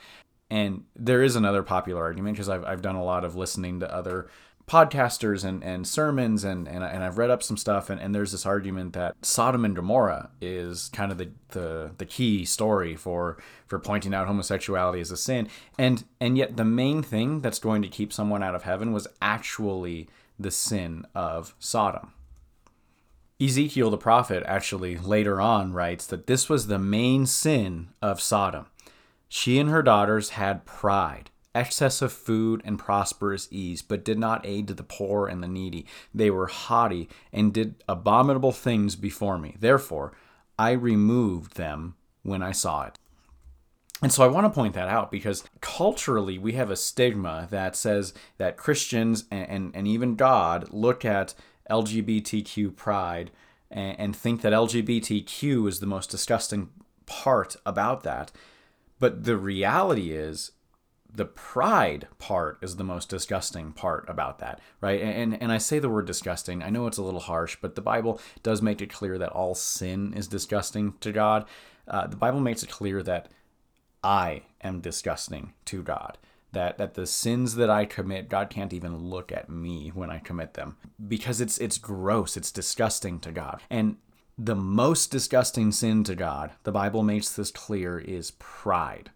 And 0.50 0.84
there 0.96 1.22
is 1.22 1.36
another 1.36 1.62
popular 1.62 2.02
argument 2.02 2.36
because 2.36 2.48
I've, 2.48 2.64
I've 2.64 2.82
done 2.82 2.96
a 2.96 3.04
lot 3.04 3.24
of 3.24 3.36
listening 3.36 3.80
to 3.80 3.94
other 3.94 4.28
podcasters 4.68 5.44
and, 5.44 5.64
and 5.64 5.86
sermons 5.86 6.44
and, 6.44 6.68
and, 6.68 6.84
and 6.84 7.02
I've 7.02 7.18
read 7.18 7.30
up 7.30 7.42
some 7.42 7.56
stuff 7.56 7.88
and, 7.90 8.00
and 8.00 8.14
there's 8.14 8.32
this 8.32 8.46
argument 8.46 8.92
that 8.92 9.16
Sodom 9.22 9.64
and 9.64 9.74
Gomorrah 9.74 10.30
is 10.40 10.90
kind 10.92 11.10
of 11.10 11.18
the, 11.18 11.30
the, 11.48 11.92
the 11.96 12.04
key 12.04 12.44
story 12.44 12.94
for 12.94 13.38
for 13.66 13.78
pointing 13.78 14.14
out 14.14 14.26
homosexuality 14.26 15.00
as 15.00 15.10
a 15.10 15.16
sin. 15.16 15.48
And 15.78 16.04
and 16.20 16.36
yet 16.38 16.56
the 16.56 16.64
main 16.64 17.02
thing 17.02 17.40
that's 17.40 17.58
going 17.58 17.82
to 17.82 17.88
keep 17.88 18.12
someone 18.12 18.42
out 18.42 18.54
of 18.54 18.62
heaven 18.62 18.92
was 18.92 19.08
actually 19.20 20.08
the 20.38 20.50
sin 20.50 21.06
of 21.14 21.54
Sodom. 21.58 22.12
Ezekiel 23.40 23.90
the 23.90 23.96
prophet 23.96 24.42
actually 24.46 24.96
later 24.98 25.40
on 25.40 25.72
writes 25.72 26.06
that 26.06 26.26
this 26.26 26.48
was 26.48 26.66
the 26.66 26.78
main 26.78 27.26
sin 27.26 27.88
of 28.02 28.20
Sodom. 28.20 28.66
She 29.28 29.58
and 29.58 29.70
her 29.70 29.82
daughters 29.82 30.30
had 30.30 30.64
pride 30.64 31.30
excess 31.58 32.00
of 32.00 32.12
food 32.12 32.62
and 32.64 32.78
prosperous 32.78 33.48
ease, 33.50 33.82
but 33.82 34.04
did 34.04 34.18
not 34.18 34.46
aid 34.46 34.68
the 34.68 34.82
poor 34.82 35.26
and 35.26 35.42
the 35.42 35.48
needy. 35.48 35.86
They 36.14 36.30
were 36.30 36.46
haughty 36.46 37.08
and 37.32 37.52
did 37.52 37.82
abominable 37.88 38.52
things 38.52 38.94
before 38.94 39.38
me. 39.38 39.56
Therefore, 39.58 40.12
I 40.58 40.70
removed 40.72 41.56
them 41.56 41.96
when 42.22 42.42
I 42.42 42.52
saw 42.52 42.84
it. 42.84 42.98
And 44.00 44.12
so 44.12 44.22
I 44.24 44.28
want 44.28 44.44
to 44.44 44.50
point 44.50 44.74
that 44.74 44.88
out 44.88 45.10
because 45.10 45.44
culturally 45.60 46.38
we 46.38 46.52
have 46.52 46.70
a 46.70 46.76
stigma 46.76 47.48
that 47.50 47.74
says 47.74 48.14
that 48.36 48.56
Christians 48.56 49.24
and, 49.30 49.48
and, 49.48 49.76
and 49.76 49.88
even 49.88 50.14
God 50.14 50.68
look 50.70 51.04
at 51.04 51.34
LGBTQ 51.68 52.76
pride 52.76 53.30
and, 53.70 53.98
and 53.98 54.16
think 54.16 54.42
that 54.42 54.52
LGBTQ 54.52 55.68
is 55.68 55.80
the 55.80 55.86
most 55.86 56.10
disgusting 56.10 56.70
part 57.06 57.56
about 57.66 58.04
that. 58.04 58.30
But 59.00 59.24
the 59.24 59.36
reality 59.36 60.12
is 60.12 60.52
the 61.12 61.24
pride 61.24 62.06
part 62.18 62.58
is 62.62 62.76
the 62.76 62.84
most 62.84 63.08
disgusting 63.08 63.72
part 63.72 64.08
about 64.08 64.38
that, 64.40 64.60
right? 64.80 65.00
And 65.00 65.40
and 65.40 65.50
I 65.50 65.58
say 65.58 65.78
the 65.78 65.88
word 65.88 66.06
disgusting. 66.06 66.62
I 66.62 66.70
know 66.70 66.86
it's 66.86 66.98
a 66.98 67.02
little 67.02 67.20
harsh, 67.20 67.56
but 67.60 67.74
the 67.74 67.80
Bible 67.80 68.20
does 68.42 68.60
make 68.60 68.82
it 68.82 68.92
clear 68.92 69.16
that 69.18 69.30
all 69.30 69.54
sin 69.54 70.12
is 70.14 70.28
disgusting 70.28 70.94
to 71.00 71.10
God. 71.10 71.46
Uh, 71.86 72.06
the 72.06 72.16
Bible 72.16 72.40
makes 72.40 72.62
it 72.62 72.68
clear 72.68 73.02
that 73.02 73.30
I 74.08 74.44
am 74.62 74.80
disgusting 74.80 75.52
to 75.66 75.82
God. 75.82 76.16
That 76.52 76.78
that 76.78 76.94
the 76.94 77.06
sins 77.06 77.56
that 77.56 77.68
I 77.68 77.84
commit, 77.84 78.30
God 78.30 78.48
can't 78.48 78.72
even 78.72 78.96
look 78.96 79.30
at 79.30 79.50
me 79.50 79.90
when 79.94 80.08
I 80.08 80.18
commit 80.18 80.54
them 80.54 80.78
because 81.06 81.42
it's 81.42 81.58
it's 81.58 81.76
gross, 81.76 82.34
it's 82.34 82.50
disgusting 82.50 83.20
to 83.20 83.30
God. 83.30 83.60
And 83.68 83.96
the 84.38 84.54
most 84.54 85.10
disgusting 85.10 85.72
sin 85.72 86.04
to 86.04 86.14
God, 86.14 86.52
the 86.62 86.72
Bible 86.72 87.02
makes 87.02 87.30
this 87.30 87.50
clear, 87.50 87.98
is 87.98 88.30
pride. 88.38 89.10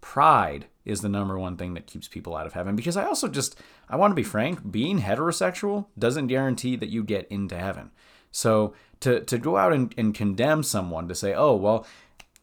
Pride 0.00 0.66
is 0.84 1.00
the 1.00 1.08
number 1.08 1.36
one 1.36 1.56
thing 1.56 1.74
that 1.74 1.88
keeps 1.88 2.06
people 2.06 2.36
out 2.36 2.46
of 2.46 2.52
heaven. 2.52 2.76
Because 2.76 2.96
I 2.96 3.06
also 3.06 3.26
just, 3.26 3.58
I 3.88 3.96
want 3.96 4.12
to 4.12 4.14
be 4.14 4.22
frank, 4.22 4.70
being 4.70 5.00
heterosexual 5.00 5.86
doesn't 5.98 6.28
guarantee 6.28 6.76
that 6.76 6.90
you 6.90 7.02
get 7.02 7.26
into 7.28 7.58
heaven. 7.58 7.90
So 8.30 8.74
to, 9.00 9.20
to 9.24 9.38
go 9.38 9.56
out 9.56 9.72
and, 9.72 9.92
and 9.98 10.14
condemn 10.14 10.62
someone 10.62 11.08
to 11.08 11.14
say, 11.14 11.34
oh, 11.34 11.56
well, 11.56 11.86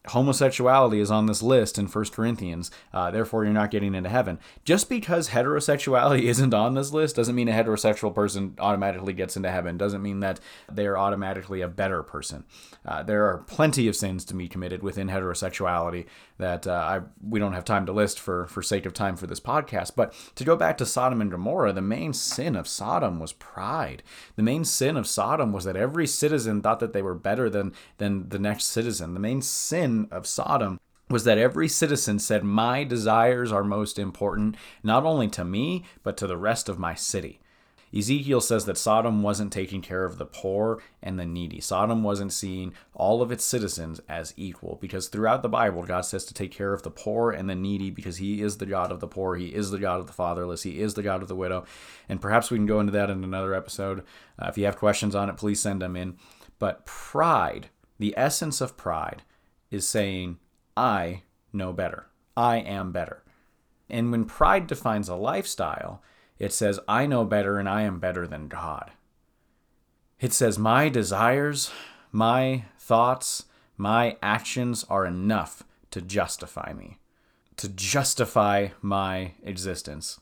homosexuality 0.08 1.00
is 1.00 1.10
on 1.10 1.26
this 1.26 1.42
list 1.42 1.78
in 1.78 1.88
First 1.88 2.12
Corinthians, 2.12 2.70
uh, 2.92 3.10
therefore 3.10 3.44
you're 3.44 3.52
not 3.52 3.70
getting 3.70 3.94
into 3.94 4.08
heaven. 4.08 4.38
Just 4.64 4.88
because 4.88 5.30
heterosexuality 5.30 6.22
isn't 6.24 6.54
on 6.54 6.74
this 6.74 6.92
list 6.92 7.16
doesn't 7.16 7.34
mean 7.34 7.48
a 7.48 7.52
heterosexual 7.52 8.14
person 8.14 8.54
automatically 8.58 9.12
gets 9.12 9.36
into 9.36 9.50
heaven. 9.50 9.76
Doesn't 9.76 10.02
mean 10.02 10.20
that 10.20 10.40
they 10.70 10.86
are 10.86 10.98
automatically 10.98 11.60
a 11.60 11.68
better 11.68 12.02
person. 12.02 12.44
Uh, 12.84 13.02
there 13.02 13.26
are 13.26 13.38
plenty 13.38 13.88
of 13.88 13.96
sins 13.96 14.24
to 14.26 14.34
be 14.34 14.48
committed 14.48 14.82
within 14.82 15.08
heterosexuality 15.08 16.06
that 16.38 16.66
uh, 16.66 16.72
I 16.72 17.00
we 17.26 17.40
don't 17.40 17.54
have 17.54 17.64
time 17.64 17.86
to 17.86 17.92
list 17.92 18.20
for 18.20 18.46
for 18.46 18.62
sake 18.62 18.86
of 18.86 18.92
time 18.92 19.16
for 19.16 19.26
this 19.26 19.40
podcast. 19.40 19.92
But 19.96 20.14
to 20.34 20.44
go 20.44 20.56
back 20.56 20.76
to 20.78 20.86
Sodom 20.86 21.20
and 21.20 21.30
Gomorrah, 21.30 21.72
the 21.72 21.80
main 21.80 22.12
sin 22.12 22.56
of 22.56 22.68
Sodom 22.68 23.18
was 23.18 23.32
pride. 23.32 24.02
The 24.36 24.42
main 24.42 24.64
sin 24.64 24.96
of 24.96 25.06
Sodom 25.06 25.52
was 25.52 25.64
that 25.64 25.76
every 25.76 26.06
citizen 26.06 26.60
thought 26.60 26.80
that 26.80 26.92
they 26.92 27.02
were 27.02 27.14
better 27.14 27.48
than 27.48 27.72
than 27.98 28.28
the 28.28 28.38
next 28.38 28.66
citizen. 28.66 29.14
The 29.14 29.20
main 29.20 29.42
sin 29.42 29.95
of 30.10 30.26
Sodom 30.26 30.78
was 31.08 31.24
that 31.24 31.38
every 31.38 31.68
citizen 31.68 32.18
said, 32.18 32.42
My 32.42 32.84
desires 32.84 33.52
are 33.52 33.64
most 33.64 33.98
important, 33.98 34.56
not 34.82 35.04
only 35.04 35.28
to 35.28 35.44
me, 35.44 35.84
but 36.02 36.16
to 36.16 36.26
the 36.26 36.36
rest 36.36 36.68
of 36.68 36.78
my 36.78 36.94
city. 36.94 37.40
Ezekiel 37.96 38.40
says 38.40 38.64
that 38.64 38.76
Sodom 38.76 39.22
wasn't 39.22 39.52
taking 39.52 39.80
care 39.80 40.04
of 40.04 40.18
the 40.18 40.26
poor 40.26 40.82
and 41.02 41.18
the 41.18 41.24
needy. 41.24 41.60
Sodom 41.60 42.02
wasn't 42.02 42.32
seeing 42.32 42.74
all 42.94 43.22
of 43.22 43.30
its 43.30 43.44
citizens 43.44 44.00
as 44.08 44.34
equal 44.36 44.76
because 44.80 45.08
throughout 45.08 45.42
the 45.42 45.48
Bible, 45.48 45.84
God 45.84 46.02
says 46.02 46.24
to 46.26 46.34
take 46.34 46.50
care 46.50 46.72
of 46.72 46.82
the 46.82 46.90
poor 46.90 47.30
and 47.30 47.48
the 47.48 47.54
needy 47.54 47.90
because 47.90 48.16
He 48.16 48.42
is 48.42 48.58
the 48.58 48.66
God 48.66 48.90
of 48.90 49.00
the 49.00 49.06
poor, 49.06 49.36
He 49.36 49.54
is 49.54 49.70
the 49.70 49.78
God 49.78 50.00
of 50.00 50.08
the 50.08 50.12
fatherless, 50.12 50.64
He 50.64 50.80
is 50.80 50.94
the 50.94 51.02
God 51.02 51.22
of 51.22 51.28
the 51.28 51.36
widow. 51.36 51.64
And 52.08 52.20
perhaps 52.20 52.50
we 52.50 52.58
can 52.58 52.66
go 52.66 52.80
into 52.80 52.92
that 52.92 53.08
in 53.08 53.22
another 53.22 53.54
episode. 53.54 54.00
Uh, 54.38 54.48
if 54.48 54.58
you 54.58 54.64
have 54.64 54.76
questions 54.76 55.14
on 55.14 55.30
it, 55.30 55.36
please 55.36 55.60
send 55.60 55.80
them 55.80 55.96
in. 55.96 56.16
But 56.58 56.86
pride, 56.86 57.68
the 57.98 58.14
essence 58.16 58.60
of 58.60 58.76
pride, 58.76 59.22
is 59.70 59.86
saying, 59.86 60.38
I 60.76 61.22
know 61.52 61.72
better. 61.72 62.06
I 62.36 62.56
am 62.58 62.92
better. 62.92 63.22
And 63.88 64.10
when 64.10 64.24
pride 64.24 64.66
defines 64.66 65.08
a 65.08 65.14
lifestyle, 65.14 66.02
it 66.38 66.52
says, 66.52 66.80
I 66.86 67.06
know 67.06 67.24
better 67.24 67.58
and 67.58 67.68
I 67.68 67.82
am 67.82 67.98
better 67.98 68.26
than 68.26 68.48
God. 68.48 68.90
It 70.20 70.32
says, 70.32 70.58
My 70.58 70.88
desires, 70.88 71.70
my 72.12 72.64
thoughts, 72.78 73.44
my 73.76 74.16
actions 74.22 74.84
are 74.88 75.06
enough 75.06 75.62
to 75.90 76.00
justify 76.00 76.72
me, 76.72 76.98
to 77.56 77.68
justify 77.68 78.68
my 78.82 79.32
existence. 79.42 80.18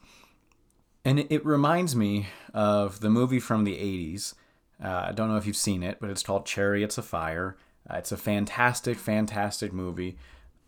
And 1.04 1.26
it 1.30 1.44
reminds 1.44 1.94
me 1.94 2.28
of 2.52 3.00
the 3.00 3.10
movie 3.10 3.40
from 3.40 3.64
the 3.64 3.76
80s. 3.76 4.34
Uh, 4.82 5.06
I 5.08 5.12
don't 5.12 5.28
know 5.28 5.36
if 5.36 5.46
you've 5.46 5.56
seen 5.56 5.82
it, 5.82 5.98
but 6.00 6.10
it's 6.10 6.22
called 6.22 6.46
Chariots 6.46 6.98
of 6.98 7.04
Fire. 7.04 7.56
Uh, 7.88 7.96
it's 7.96 8.12
a 8.12 8.16
fantastic, 8.16 8.98
fantastic 8.98 9.72
movie 9.72 10.16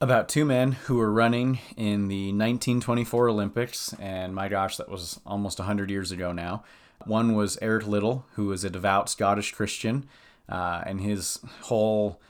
about 0.00 0.28
two 0.28 0.44
men 0.44 0.72
who 0.72 0.96
were 0.96 1.10
running 1.10 1.58
in 1.76 2.08
the 2.08 2.26
1924 2.26 3.28
Olympics, 3.30 3.94
and 3.94 4.34
my 4.34 4.48
gosh, 4.48 4.76
that 4.76 4.90
was 4.90 5.20
almost 5.24 5.58
100 5.58 5.90
years 5.90 6.12
ago 6.12 6.32
now. 6.32 6.62
One 7.06 7.34
was 7.34 7.58
Eric 7.62 7.86
Liddell, 7.86 8.26
who 8.34 8.46
was 8.46 8.64
a 8.64 8.70
devout 8.70 9.08
Scottish 9.08 9.52
Christian, 9.52 10.06
uh, 10.48 10.82
and 10.84 11.00
his 11.00 11.40
whole 11.62 12.20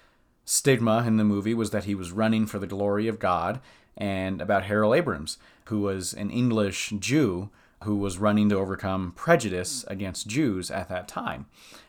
stigma 0.45 1.05
in 1.07 1.16
the 1.16 1.25
movie 1.25 1.55
was 1.55 1.71
that 1.71 1.85
he 1.85 1.95
was 1.95 2.12
running 2.12 2.47
for 2.47 2.59
the 2.59 2.66
glory 2.69 3.09
of 3.09 3.19
God, 3.19 3.61
and 3.97 4.40
about 4.40 4.64
Harold 4.64 4.95
Abrahams, 4.95 5.38
who 5.64 5.81
was 5.81 6.12
an 6.12 6.31
English 6.31 6.93
Jew 7.00 7.50
who 7.83 7.97
was 7.97 8.19
running 8.19 8.49
to 8.49 8.57
overcome 8.57 9.12
prejudice 9.16 9.85
against 9.88 10.28
Jews 10.28 10.71
at 10.71 10.88
that 10.88 11.09
time. 11.09 11.47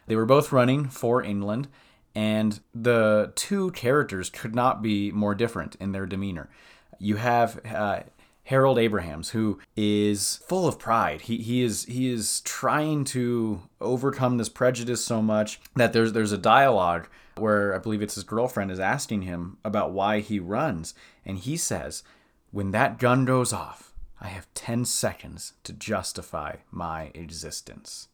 They 0.08 0.16
were 0.16 0.25
both 0.25 0.51
running 0.51 0.89
for 0.89 1.24
England, 1.24 1.68
and 2.17 2.62
the 2.74 3.31
two 3.36 3.69
characters 3.74 4.31
could 4.31 4.55
not 4.55 4.81
be 4.81 5.12
more 5.12 5.36
different 5.36 5.75
in 5.75 5.91
their 5.91 6.07
demeanor. 6.07 6.50
You 6.97 7.17
have 7.17 7.63
uh, 7.63 8.00
Harold 8.45 8.79
Abrahams, 8.79 9.29
who 9.29 9.59
is 9.75 10.38
full 10.47 10.67
of 10.67 10.79
pride. 10.79 11.21
He, 11.21 11.38
he 11.38 11.62
is 11.62 11.86
he 11.86 12.12
is 12.12 12.41
trying 12.41 13.03
to 13.05 13.62
overcome 13.79 14.38
this 14.38 14.50
prejudice 14.50 15.05
so 15.05 15.21
much 15.21 15.62
that 15.75 15.93
there's 15.93 16.13
there's 16.13 16.31
a 16.31 16.39
dialogue 16.39 17.07
where 17.36 17.75
I 17.75 17.77
believe 17.77 18.01
it's 18.01 18.15
his 18.15 18.24
girlfriend 18.24 18.71
is 18.71 18.79
asking 18.79 19.21
him 19.21 19.57
about 19.63 19.91
why 19.91 20.21
he 20.21 20.39
runs, 20.39 20.95
and 21.24 21.38
he 21.38 21.55
says, 21.55 22.01
"When 22.50 22.71
that 22.71 22.97
gun 22.97 23.25
goes 23.25 23.53
off, 23.53 23.93
I 24.19 24.29
have 24.29 24.51
ten 24.55 24.86
seconds 24.86 25.53
to 25.65 25.71
justify 25.71 26.55
my 26.71 27.12
existence." 27.13 28.07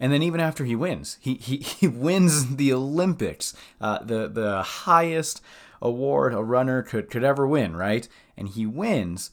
And 0.00 0.12
then 0.12 0.22
even 0.22 0.40
after 0.40 0.64
he 0.64 0.76
wins, 0.76 1.18
he, 1.20 1.34
he, 1.34 1.56
he 1.80 1.88
wins 1.88 2.56
the 2.56 2.72
Olympics, 2.72 3.54
uh, 3.80 4.02
the, 4.02 4.28
the 4.28 4.62
highest 4.62 5.40
award 5.80 6.34
a 6.34 6.42
runner 6.42 6.82
could, 6.82 7.10
could 7.10 7.24
ever 7.24 7.46
win, 7.46 7.76
right? 7.76 8.08
And 8.36 8.48
he 8.48 8.66
wins, 8.66 9.30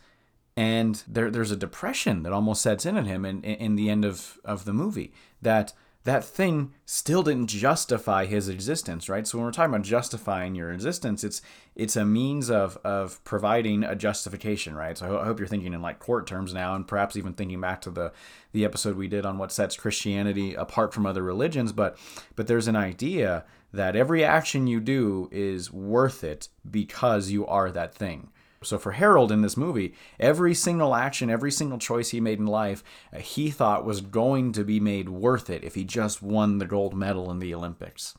and 0.55 1.01
there, 1.07 1.31
there's 1.31 1.51
a 1.51 1.55
depression 1.55 2.23
that 2.23 2.33
almost 2.33 2.61
sets 2.61 2.85
in 2.85 2.97
on 2.97 3.05
him 3.05 3.25
in, 3.25 3.43
in 3.43 3.75
the 3.75 3.89
end 3.89 4.05
of, 4.05 4.37
of 4.43 4.65
the 4.65 4.73
movie 4.73 5.13
that 5.41 5.73
that 6.03 6.23
thing 6.23 6.73
still 6.85 7.21
didn't 7.21 7.47
justify 7.47 8.25
his 8.25 8.49
existence, 8.49 9.07
right? 9.07 9.27
So 9.27 9.37
when 9.37 9.45
we're 9.45 9.51
talking 9.51 9.73
about 9.73 9.85
justifying 9.85 10.55
your 10.55 10.71
existence, 10.71 11.23
it's 11.23 11.41
it's 11.75 11.95
a 11.95 12.05
means 12.05 12.49
of 12.49 12.77
of 12.83 13.23
providing 13.23 13.83
a 13.83 13.95
justification, 13.95 14.75
right? 14.75 14.97
So 14.97 15.19
I 15.19 15.25
hope 15.25 15.39
you're 15.39 15.47
thinking 15.47 15.73
in 15.73 15.81
like 15.81 15.99
court 15.99 16.25
terms 16.25 16.53
now, 16.53 16.73
and 16.75 16.87
perhaps 16.87 17.15
even 17.15 17.33
thinking 17.33 17.61
back 17.61 17.81
to 17.81 17.91
the 17.91 18.11
the 18.51 18.65
episode 18.65 18.97
we 18.97 19.07
did 19.07 19.25
on 19.25 19.37
what 19.37 19.51
sets 19.51 19.75
Christianity 19.75 20.55
apart 20.55 20.93
from 20.93 21.05
other 21.05 21.23
religions. 21.23 21.71
But 21.71 21.97
but 22.35 22.47
there's 22.47 22.67
an 22.67 22.75
idea 22.75 23.45
that 23.71 23.95
every 23.95 24.23
action 24.23 24.67
you 24.67 24.79
do 24.79 25.29
is 25.31 25.71
worth 25.71 26.23
it 26.23 26.49
because 26.69 27.29
you 27.29 27.45
are 27.45 27.71
that 27.71 27.93
thing. 27.93 28.31
So 28.63 28.77
for 28.77 28.91
Harold 28.91 29.31
in 29.31 29.41
this 29.41 29.57
movie, 29.57 29.95
every 30.19 30.53
single 30.53 30.93
action, 30.93 31.31
every 31.31 31.51
single 31.51 31.79
choice 31.79 32.09
he 32.09 32.21
made 32.21 32.37
in 32.37 32.45
life, 32.45 32.83
uh, 33.11 33.17
he 33.17 33.49
thought 33.49 33.85
was 33.85 34.01
going 34.01 34.51
to 34.53 34.63
be 34.63 34.79
made 34.79 35.09
worth 35.09 35.49
it 35.49 35.63
if 35.63 35.73
he 35.73 35.83
just 35.83 36.21
won 36.21 36.59
the 36.59 36.67
gold 36.67 36.93
medal 36.93 37.31
in 37.31 37.39
the 37.39 37.53
Olympics. 37.55 38.15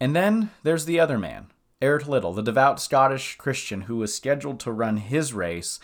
And 0.00 0.16
then 0.16 0.50
there's 0.64 0.84
the 0.84 0.98
other 0.98 1.16
man, 1.16 1.46
Eric 1.80 2.08
Liddell, 2.08 2.32
the 2.32 2.42
devout 2.42 2.80
Scottish 2.80 3.36
Christian 3.36 3.82
who 3.82 3.96
was 3.96 4.14
scheduled 4.14 4.58
to 4.60 4.72
run 4.72 4.96
his 4.96 5.32
race 5.32 5.78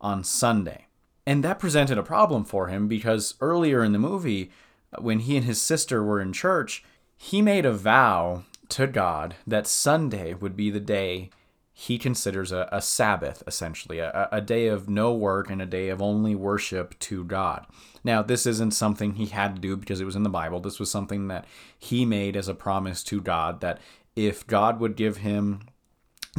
on 0.00 0.22
Sunday. 0.22 0.86
And 1.26 1.42
that 1.44 1.58
presented 1.58 1.98
a 1.98 2.02
problem 2.02 2.44
for 2.44 2.68
him 2.68 2.88
because 2.88 3.34
earlier 3.40 3.82
in 3.82 3.92
the 3.92 3.98
movie, 3.98 4.50
when 4.98 5.20
he 5.20 5.36
and 5.36 5.46
his 5.46 5.60
sister 5.60 6.02
were 6.04 6.20
in 6.20 6.32
church, 6.32 6.84
he 7.16 7.42
made 7.42 7.64
a 7.64 7.72
vow 7.72 8.44
to 8.68 8.86
God 8.86 9.34
that 9.46 9.66
Sunday 9.66 10.34
would 10.34 10.56
be 10.56 10.70
the 10.70 10.80
day 10.80 11.30
he 11.80 11.96
considers 11.96 12.50
a, 12.50 12.68
a 12.72 12.82
Sabbath, 12.82 13.40
essentially, 13.46 14.00
a, 14.00 14.28
a 14.32 14.40
day 14.40 14.66
of 14.66 14.88
no 14.88 15.14
work 15.14 15.48
and 15.48 15.62
a 15.62 15.66
day 15.66 15.90
of 15.90 16.02
only 16.02 16.34
worship 16.34 16.98
to 16.98 17.22
God. 17.22 17.66
Now, 18.02 18.20
this 18.20 18.46
isn't 18.46 18.72
something 18.72 19.14
he 19.14 19.26
had 19.26 19.54
to 19.54 19.60
do 19.60 19.76
because 19.76 20.00
it 20.00 20.04
was 20.04 20.16
in 20.16 20.24
the 20.24 20.28
Bible. 20.28 20.58
This 20.58 20.80
was 20.80 20.90
something 20.90 21.28
that 21.28 21.44
he 21.78 22.04
made 22.04 22.36
as 22.36 22.48
a 22.48 22.54
promise 22.54 23.04
to 23.04 23.20
God 23.20 23.60
that 23.60 23.78
if 24.16 24.44
God 24.44 24.80
would 24.80 24.96
give 24.96 25.18
him 25.18 25.60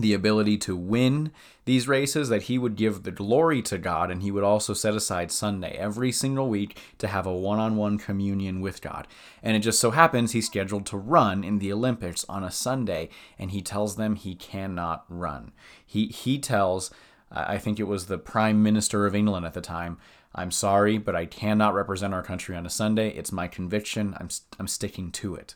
the 0.02 0.14
ability 0.14 0.58
to 0.60 0.76
win 0.76 1.32
these 1.66 1.88
races, 1.88 2.30
that 2.30 2.44
he 2.44 2.58
would 2.58 2.76
give 2.76 3.04
the 3.04 3.12
glory 3.12 3.62
to 3.64 3.78
God 3.78 4.10
and 4.10 4.22
he 4.22 4.32
would 4.32 4.44
also 4.44 4.74
set 4.74 4.96
aside 4.96 5.32
Sunday 5.32 5.76
every 5.78 6.12
single 6.12 6.50
week 6.50 6.78
to 6.98 7.08
have 7.08 7.26
a 7.26 7.34
one 7.34 7.60
on 7.60 7.76
one 7.76 7.98
communion 7.98 8.62
with 8.62 8.82
God. 8.82 9.08
And 9.44 9.56
it 9.56 9.60
just 9.60 9.80
so 9.80 9.92
happens 9.92 10.32
he's 10.32 10.48
scheduled 10.48 10.86
to 10.88 10.98
run 10.98 11.44
in 11.44 11.60
the 11.60 11.72
Olympics 11.72 12.26
on 12.28 12.44
a 12.44 12.52
Sunday 12.52 13.10
and 13.38 13.52
he 13.52 13.62
tells 13.62 13.96
them 13.96 14.16
he 14.16 14.36
cannot 14.36 15.06
run. 15.10 15.52
He, 15.86 16.08
he 16.08 16.40
tells, 16.40 16.92
I 17.32 17.58
think 17.58 17.80
it 17.80 17.84
was 17.84 18.08
the 18.08 18.18
Prime 18.18 18.64
Minister 18.64 19.06
of 19.06 19.16
England 19.16 19.46
at 19.46 19.54
the 19.54 19.62
time, 19.62 19.98
I'm 20.34 20.52
sorry, 20.52 20.98
but 20.98 21.16
I 21.16 21.26
cannot 21.26 21.74
represent 21.74 22.14
our 22.14 22.22
country 22.22 22.56
on 22.56 22.66
a 22.66 22.70
Sunday. 22.70 23.10
It's 23.10 23.32
my 23.32 23.48
conviction. 23.48 24.16
I'm, 24.20 24.30
I'm 24.60 24.68
sticking 24.68 25.12
to 25.14 25.36
it. 25.36 25.56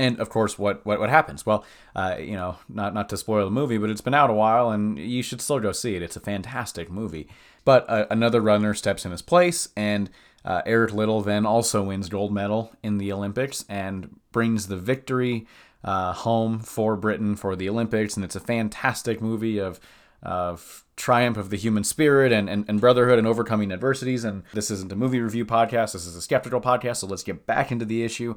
And 0.00 0.18
of 0.18 0.30
course, 0.30 0.58
what 0.58 0.84
what, 0.86 0.98
what 0.98 1.10
happens? 1.10 1.44
Well, 1.44 1.62
uh, 1.94 2.16
you 2.18 2.32
know, 2.32 2.56
not 2.70 2.94
not 2.94 3.10
to 3.10 3.18
spoil 3.18 3.44
the 3.44 3.50
movie, 3.50 3.76
but 3.76 3.90
it's 3.90 4.00
been 4.00 4.14
out 4.14 4.30
a 4.30 4.32
while, 4.32 4.70
and 4.70 4.98
you 4.98 5.22
should 5.22 5.42
still 5.42 5.60
go 5.60 5.72
see 5.72 5.94
it. 5.94 6.02
It's 6.02 6.16
a 6.16 6.20
fantastic 6.20 6.90
movie. 6.90 7.28
But 7.66 7.84
uh, 7.90 8.06
another 8.10 8.40
runner 8.40 8.72
steps 8.72 9.04
in 9.04 9.10
his 9.10 9.20
place, 9.20 9.68
and 9.76 10.08
uh, 10.42 10.62
Eric 10.64 10.94
Liddell 10.94 11.20
then 11.20 11.44
also 11.44 11.82
wins 11.82 12.08
gold 12.08 12.32
medal 12.32 12.72
in 12.82 12.96
the 12.96 13.12
Olympics 13.12 13.66
and 13.68 14.18
brings 14.32 14.68
the 14.68 14.78
victory 14.78 15.46
uh, 15.84 16.14
home 16.14 16.60
for 16.60 16.96
Britain 16.96 17.36
for 17.36 17.54
the 17.54 17.68
Olympics. 17.68 18.16
And 18.16 18.24
it's 18.24 18.36
a 18.36 18.40
fantastic 18.40 19.20
movie 19.20 19.58
of 19.58 19.78
of 20.22 20.84
triumph 20.96 21.36
of 21.38 21.48
the 21.48 21.56
human 21.56 21.82
spirit 21.82 22.30
and, 22.30 22.48
and, 22.48 22.66
and 22.68 22.78
brotherhood 22.80 23.18
and 23.18 23.26
overcoming 23.26 23.72
adversities. 23.72 24.24
And 24.24 24.42
this 24.52 24.70
isn't 24.70 24.92
a 24.92 24.96
movie 24.96 25.20
review 25.20 25.46
podcast. 25.46 25.92
This 25.92 26.06
is 26.06 26.14
a 26.14 26.20
skeptical 26.20 26.60
podcast. 26.60 26.98
So 26.98 27.06
let's 27.06 27.22
get 27.22 27.46
back 27.46 27.72
into 27.72 27.86
the 27.86 28.02
issue 28.02 28.34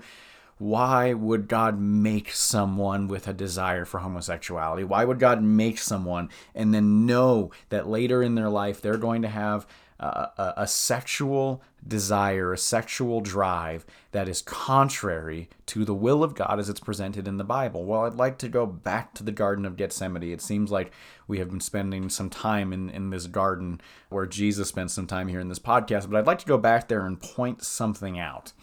why 0.63 1.11
would 1.11 1.49
God 1.49 1.77
make 1.77 2.31
someone 2.31 3.09
with 3.09 3.27
a 3.27 3.33
desire 3.33 3.83
for 3.83 3.99
homosexuality? 3.99 4.85
Why 4.85 5.03
would 5.03 5.19
God 5.19 5.43
make 5.43 5.77
someone 5.77 6.29
and 6.55 6.73
then 6.73 7.05
know 7.05 7.51
that 7.67 7.89
later 7.89 8.23
in 8.23 8.35
their 8.35 8.47
life 8.47 8.79
they're 8.79 8.95
going 8.95 9.23
to 9.23 9.27
have 9.27 9.67
a, 9.99 10.05
a, 10.05 10.53
a, 10.57 10.67
sexual 10.67 11.61
desire, 11.85 12.53
a 12.53 12.57
sexual 12.57 13.19
drive 13.19 13.85
that 14.13 14.29
is 14.29 14.41
contrary 14.41 15.49
to 15.65 15.83
the 15.83 15.93
will 15.93 16.23
of 16.23 16.33
God 16.33 16.59
as 16.59 16.69
it's 16.69 16.79
presented 16.79 17.27
in 17.27 17.35
the 17.35 17.43
Bible? 17.43 17.83
Well, 17.83 18.05
I'd 18.05 18.13
like 18.13 18.37
to 18.37 18.47
go 18.47 18.65
back 18.65 19.13
to 19.15 19.23
the 19.23 19.33
Garden 19.33 19.65
of 19.65 19.75
Gethsemane. 19.75 20.23
It 20.23 20.41
seems 20.41 20.71
like 20.71 20.93
we 21.27 21.39
have 21.39 21.49
been 21.49 21.59
spending 21.59 22.07
some 22.07 22.29
time 22.29 22.71
in, 22.71 22.89
in 22.89 23.09
this 23.09 23.27
garden 23.27 23.81
where 24.07 24.25
Jesus 24.25 24.69
spent 24.69 24.91
some 24.91 25.07
time 25.07 25.27
here 25.27 25.41
in 25.41 25.49
this 25.49 25.59
podcast, 25.59 26.09
but 26.09 26.17
I'd 26.17 26.27
like 26.27 26.39
to 26.39 26.45
go 26.45 26.57
back 26.57 26.87
there 26.87 27.05
and 27.05 27.19
point 27.19 27.65
something 27.65 28.17
out. 28.17 28.53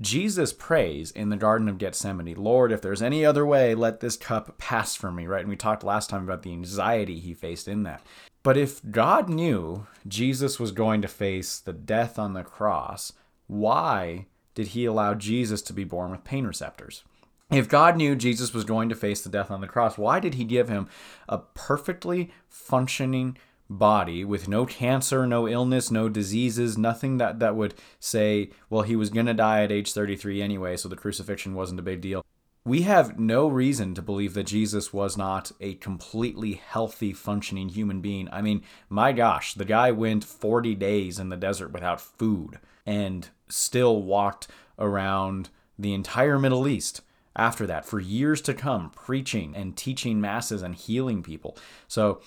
Jesus 0.00 0.52
prays 0.52 1.10
in 1.10 1.28
the 1.28 1.36
Garden 1.36 1.68
of 1.68 1.78
Gethsemane, 1.78 2.34
Lord, 2.36 2.72
if 2.72 2.82
there's 2.82 3.02
any 3.02 3.24
other 3.24 3.46
way, 3.46 3.74
let 3.74 4.00
this 4.00 4.16
cup 4.16 4.58
pass 4.58 4.96
from 4.96 5.14
me, 5.14 5.26
right? 5.26 5.40
And 5.40 5.48
we 5.48 5.56
talked 5.56 5.84
last 5.84 6.10
time 6.10 6.24
about 6.24 6.42
the 6.42 6.52
anxiety 6.52 7.20
he 7.20 7.32
faced 7.32 7.68
in 7.68 7.84
that. 7.84 8.02
But 8.42 8.56
if 8.56 8.80
God 8.90 9.28
knew 9.28 9.86
Jesus 10.06 10.58
was 10.58 10.72
going 10.72 11.00
to 11.02 11.08
face 11.08 11.58
the 11.58 11.72
death 11.72 12.18
on 12.18 12.34
the 12.34 12.42
cross, 12.42 13.12
why 13.46 14.26
did 14.54 14.68
he 14.68 14.84
allow 14.84 15.14
Jesus 15.14 15.62
to 15.62 15.72
be 15.72 15.84
born 15.84 16.10
with 16.10 16.24
pain 16.24 16.46
receptors? 16.46 17.04
If 17.50 17.68
God 17.68 17.96
knew 17.96 18.16
Jesus 18.16 18.52
was 18.52 18.64
going 18.64 18.88
to 18.88 18.94
face 18.94 19.20
the 19.22 19.30
death 19.30 19.50
on 19.50 19.60
the 19.60 19.68
cross, 19.68 19.96
why 19.96 20.18
did 20.18 20.34
he 20.34 20.44
give 20.44 20.68
him 20.68 20.88
a 21.28 21.38
perfectly 21.38 22.32
functioning 22.48 23.36
body 23.68 24.24
with 24.24 24.48
no 24.48 24.66
cancer, 24.66 25.26
no 25.26 25.48
illness, 25.48 25.90
no 25.90 26.08
diseases, 26.08 26.76
nothing 26.76 27.18
that, 27.18 27.38
that 27.38 27.56
would 27.56 27.74
say, 27.98 28.50
well, 28.68 28.82
he 28.82 28.96
was 28.96 29.10
going 29.10 29.26
to 29.26 29.34
die 29.34 29.62
at 29.62 29.72
age 29.72 29.92
33 29.92 30.42
anyway, 30.42 30.76
so 30.76 30.88
the 30.88 30.96
crucifixion 30.96 31.54
wasn't 31.54 31.80
a 31.80 31.82
big 31.82 32.00
deal. 32.00 32.24
We 32.66 32.82
have 32.82 33.18
no 33.18 33.46
reason 33.46 33.94
to 33.94 34.02
believe 34.02 34.32
that 34.34 34.44
Jesus 34.44 34.90
was 34.90 35.18
not 35.18 35.52
a 35.60 35.74
completely 35.74 36.54
healthy, 36.54 37.12
functioning 37.12 37.68
human 37.68 38.00
being. 38.00 38.28
I 38.32 38.40
mean, 38.40 38.62
my 38.88 39.12
gosh, 39.12 39.52
the 39.52 39.66
guy 39.66 39.90
went 39.90 40.24
40 40.24 40.74
days 40.74 41.18
in 41.18 41.28
the 41.28 41.36
desert 41.36 41.72
without 41.72 42.00
food 42.00 42.58
and 42.86 43.28
still 43.48 44.02
walked 44.02 44.48
around 44.78 45.50
the 45.78 45.92
entire 45.92 46.38
Middle 46.38 46.66
East 46.66 47.02
after 47.36 47.66
that 47.66 47.84
for 47.84 48.00
years 48.00 48.40
to 48.42 48.54
come, 48.54 48.90
preaching 48.90 49.54
and 49.54 49.76
teaching 49.76 50.20
masses 50.20 50.62
and 50.62 50.74
healing 50.74 51.22
people. 51.22 51.58
So 51.88 52.22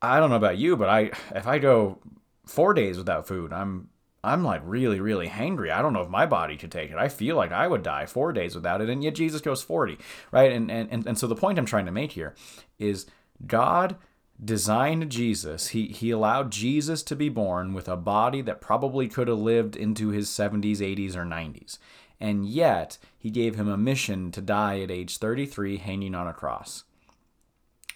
I 0.00 0.20
don't 0.20 0.30
know 0.30 0.36
about 0.36 0.58
you, 0.58 0.76
but 0.76 0.88
I 0.88 1.10
if 1.34 1.46
I 1.46 1.58
go 1.58 1.98
four 2.46 2.74
days 2.74 2.98
without 2.98 3.26
food, 3.26 3.52
I'm 3.52 3.88
I'm 4.22 4.42
like 4.42 4.60
really, 4.64 5.00
really 5.00 5.28
hangry. 5.28 5.70
I 5.70 5.80
don't 5.80 5.92
know 5.92 6.02
if 6.02 6.08
my 6.08 6.26
body 6.26 6.56
could 6.56 6.72
take 6.72 6.90
it. 6.90 6.96
I 6.96 7.08
feel 7.08 7.36
like 7.36 7.52
I 7.52 7.68
would 7.68 7.82
die 7.82 8.06
four 8.06 8.32
days 8.32 8.54
without 8.54 8.80
it, 8.80 8.88
and 8.88 9.02
yet 9.02 9.14
Jesus 9.14 9.40
goes 9.40 9.62
40, 9.62 9.98
right? 10.32 10.52
And 10.52 10.70
and 10.70 10.90
and, 10.90 11.06
and 11.06 11.18
so 11.18 11.26
the 11.26 11.36
point 11.36 11.58
I'm 11.58 11.66
trying 11.66 11.86
to 11.86 11.92
make 11.92 12.12
here 12.12 12.34
is 12.78 13.06
God 13.46 13.96
designed 14.42 15.10
Jesus. 15.10 15.68
He 15.68 15.88
he 15.88 16.10
allowed 16.10 16.50
Jesus 16.50 17.02
to 17.04 17.16
be 17.16 17.28
born 17.28 17.72
with 17.72 17.88
a 17.88 17.96
body 17.96 18.42
that 18.42 18.60
probably 18.60 19.08
could 19.08 19.28
have 19.28 19.38
lived 19.38 19.76
into 19.76 20.08
his 20.08 20.28
70s, 20.28 20.78
80s, 20.78 21.14
or 21.16 21.24
90s. 21.24 21.78
And 22.18 22.46
yet, 22.46 22.98
he 23.18 23.30
gave 23.30 23.56
him 23.56 23.68
a 23.68 23.76
mission 23.76 24.30
to 24.32 24.40
die 24.40 24.80
at 24.80 24.90
age 24.90 25.18
33 25.18 25.76
hanging 25.76 26.14
on 26.14 26.26
a 26.26 26.32
cross. 26.32 26.84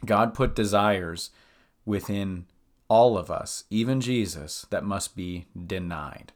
God 0.04 0.34
put 0.34 0.54
desires 0.54 1.30
within 1.90 2.46
all 2.88 3.18
of 3.18 3.30
us, 3.30 3.64
even 3.68 4.00
Jesus, 4.00 4.66
that 4.70 4.84
must 4.84 5.14
be 5.14 5.46
denied. 5.66 6.32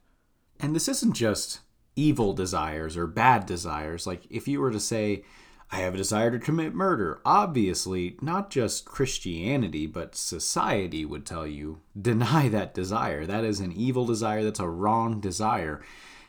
And 0.61 0.75
this 0.75 0.89
isn't 0.89 1.15
just 1.15 1.61
evil 1.97 2.33
desires 2.33 2.97
or 2.97 3.07
bad 3.07 3.47
desires. 3.47 4.07
Like 4.07 4.23
if 4.31 4.47
you 4.47 4.61
were 4.61 4.71
to 4.71 4.81
say, 4.81 5.25
I 5.73 5.79
have 5.79 5.95
a 5.95 5.99
desire 5.99 6.31
to 6.31 6.39
commit 6.39 6.75
murder, 6.75 7.21
obviously, 7.25 8.17
not 8.21 8.51
just 8.51 8.85
Christianity, 8.85 9.87
but 9.87 10.15
society 10.15 11.05
would 11.05 11.27
tell 11.27 11.47
you, 11.47 11.81
deny 12.01 12.49
that 12.49 12.75
desire. 12.75 13.27
That 13.27 13.45
is 13.45 13.61
an 13.61 13.73
evil 13.73 14.07
desire, 14.07 14.45
that's 14.45 14.61
a 14.61 14.69
wrong 14.69 15.21
desire. 15.21 15.83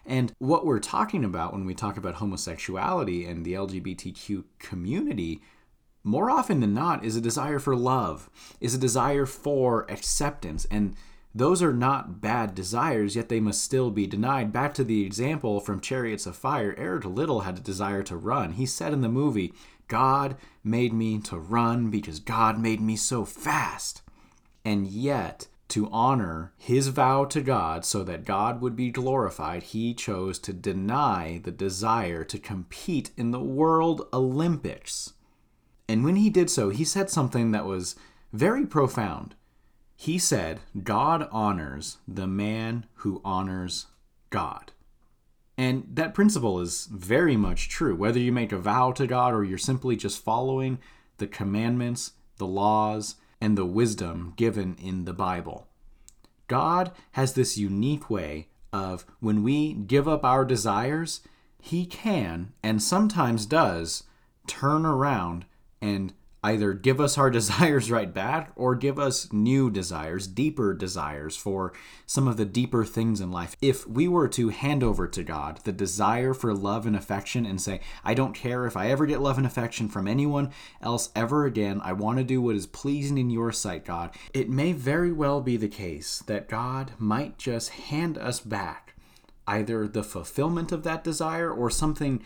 And 0.06 0.34
what 0.38 0.66
we're 0.66 0.80
talking 0.80 1.24
about 1.24 1.52
when 1.52 1.66
we 1.66 1.74
talk 1.74 1.98
about 1.98 2.16
homosexuality 2.16 3.26
and 3.26 3.44
the 3.44 3.54
LGBTQ 3.54 4.44
community 4.60 5.42
more 6.06 6.30
often 6.30 6.60
than 6.60 6.74
not, 6.74 7.04
is 7.04 7.16
a 7.16 7.22
desire 7.22 7.58
for 7.58 7.76
love, 7.76 8.30
is 8.62 8.76
a 8.76 8.80
desire 8.80 9.26
for 9.26 9.86
acceptance. 9.90 10.66
And 10.70 10.96
those 11.34 11.64
are 11.64 11.74
not 11.74 12.22
bad 12.22 12.54
desires, 12.54 13.16
yet 13.16 13.28
they 13.28 13.40
must 13.40 13.64
still 13.64 13.90
be 13.90 14.06
denied. 14.06 14.54
Back 14.54 14.74
to 14.76 14.84
the 14.84 15.04
example 15.04 15.60
from 15.60 15.82
Chariots 15.82 16.28
of 16.28 16.36
Fire, 16.36 16.76
Eric 16.78 17.06
Liddell 17.06 17.42
had 17.42 17.58
a 17.58 17.62
desire 17.62 18.04
to 18.04 18.16
run. 18.16 18.54
He 18.54 18.68
said 18.68 18.94
in 18.94 19.02
the 19.02 19.10
movie, 19.10 19.52
God 19.88 20.38
made 20.64 20.94
me 20.94 21.20
to 21.22 21.38
run 21.38 21.90
because 21.90 22.20
God 22.20 22.60
made 22.60 22.80
me 22.80 22.96
so 22.96 23.26
fast. 23.26 24.04
And 24.64 24.88
yet, 24.88 25.48
to 25.70 25.90
honor 25.92 26.54
his 26.58 26.90
vow 26.90 27.26
to 27.26 27.42
God 27.42 27.84
so 27.84 28.04
that 28.04 28.26
God 28.26 28.62
would 28.62 28.76
be 28.76 28.92
glorified, 28.92 29.64
he 29.64 29.94
chose 29.94 30.38
to 30.40 30.54
deny 30.54 31.42
the 31.44 31.52
desire 31.52 32.24
to 32.24 32.38
compete 32.38 33.10
in 33.18 33.32
the 33.32 33.42
World 33.42 34.08
Olympics. 34.14 35.14
And 35.88 36.04
when 36.04 36.16
he 36.16 36.30
did 36.30 36.50
so, 36.50 36.70
he 36.70 36.84
said 36.84 37.10
something 37.10 37.52
that 37.52 37.66
was 37.66 37.96
very 38.34 38.66
profound. 38.66 39.36
He 39.96 40.18
said, 40.18 40.60
God 40.84 41.28
honors 41.32 41.98
the 42.08 42.28
man 42.28 42.86
who 42.96 43.22
honors 43.24 43.88
God. 44.30 44.72
And 45.58 45.88
that 45.94 46.14
principle 46.14 46.60
is 46.60 46.88
very 46.88 47.38
much 47.38 47.70
true. 47.70 47.96
Whether 47.96 48.20
you 48.20 48.32
make 48.32 48.52
a 48.52 48.58
vow 48.58 48.92
to 48.94 49.08
God 49.08 49.34
or 49.34 49.44
you're 49.44 49.58
simply 49.58 49.96
just 49.96 50.24
following 50.24 50.80
the 51.18 51.28
commandments, 51.28 52.14
the 52.38 52.48
laws, 52.48 53.16
and 53.40 53.58
the 53.58 53.66
wisdom 53.66 54.34
given 54.36 54.76
in 54.82 55.06
the 55.06 55.14
Bible. 55.14 55.68
God 56.48 56.92
has 57.14 57.34
this 57.34 57.58
unique 57.58 58.10
way 58.10 58.48
of 58.74 59.06
when 59.20 59.44
we 59.44 59.74
give 59.74 60.08
up 60.08 60.26
our 60.26 60.44
desires, 60.44 61.22
He 61.60 61.86
can, 61.86 62.52
and 62.62 62.84
sometimes 62.84 63.46
does, 63.46 64.04
turn 64.48 64.86
around 64.86 65.46
and 65.86 66.14
either 66.44 66.74
give 66.74 67.00
us 67.00 67.18
our 67.18 67.30
desires 67.40 67.92
right 67.92 68.14
back 68.14 68.52
or 68.56 68.76
give 68.76 68.98
us 69.00 69.32
new 69.32 69.70
desires, 69.70 70.28
deeper 70.28 70.74
desires 70.74 71.36
for 71.36 71.74
some 72.06 72.28
of 72.28 72.38
the 72.38 72.46
deeper 72.46 72.84
things 72.84 73.22
in 73.22 73.32
life. 73.32 73.56
If 73.62 73.88
we 73.88 74.08
were 74.08 74.28
to 74.30 74.50
hand 74.50 74.84
over 74.84 75.08
to 75.08 75.24
God 75.24 75.60
the 75.64 75.72
desire 75.72 76.34
for 76.34 76.54
love 76.54 76.86
and 76.86 76.96
affection 76.96 77.46
and 77.46 77.62
say, 77.62 77.82
I 78.04 78.14
don't 78.14 78.34
care 78.34 78.66
if 78.66 78.76
I 78.76 78.90
ever 78.90 79.06
get 79.06 79.22
love 79.22 79.38
and 79.38 79.46
affection 79.46 79.88
from 79.90 80.08
anyone 80.08 80.52
else 80.82 81.10
ever 81.16 81.46
again, 81.46 81.82
I 81.84 81.94
want 81.94 82.18
to 82.18 82.24
do 82.24 82.42
what 82.42 82.56
is 82.56 82.68
pleasing 82.68 83.18
in 83.18 83.30
your 83.30 83.52
sight, 83.52 83.86
God, 83.86 84.16
it 84.34 84.50
may 84.50 84.72
very 84.72 85.12
well 85.12 85.42
be 85.42 85.58
the 85.58 85.68
case 85.68 86.24
that 86.28 86.50
God 86.50 86.94
might 86.98 87.38
just 87.38 87.70
hand 87.70 88.18
us 88.18 88.40
back 88.40 88.94
either 89.48 89.88
the 89.88 90.04
fulfillment 90.04 90.72
of 90.72 90.82
that 90.82 91.04
desire 91.04 91.52
or 91.52 91.70
something 91.70 92.20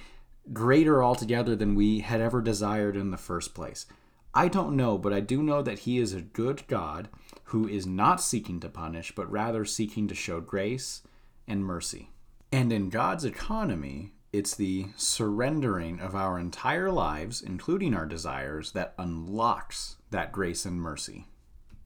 greater 0.54 1.04
altogether 1.04 1.56
than 1.56 1.76
we 1.76 2.00
had 2.00 2.22
ever 2.22 2.42
desired 2.42 2.96
in 2.96 3.12
the 3.12 3.18
first 3.18 3.54
place. 3.54 3.86
I 4.34 4.48
don't 4.48 4.76
know, 4.76 4.98
but 4.98 5.14
I 5.14 5.20
do 5.20 5.42
know 5.42 5.62
that 5.62 5.80
He 5.80 5.98
is 5.98 6.14
a 6.14 6.22
good 6.22 6.68
God 6.68 7.10
who 7.46 7.68
is 7.68 7.86
not 7.86 8.22
seeking 8.22 8.60
to 8.60 8.70
punish, 8.70 9.14
but 9.16 9.32
rather 9.32 9.66
seeking 9.66 10.08
to 10.08 10.16
show 10.16 10.40
grace 10.40 11.02
and 11.48 11.66
mercy. 11.66 12.12
And 12.52 12.72
in 12.72 12.90
God's 12.90 13.26
economy, 13.26 14.14
it's 14.32 14.56
the 14.56 14.88
surrendering 14.96 16.00
of 16.00 16.16
our 16.16 16.40
entire 16.40 16.92
lives, 16.92 17.42
including 17.42 17.96
our 17.96 18.06
desires, 18.06 18.72
that 18.74 18.94
unlocks 18.98 19.98
that 20.12 20.32
grace 20.32 20.66
and 20.66 20.80
mercy. 20.80 21.28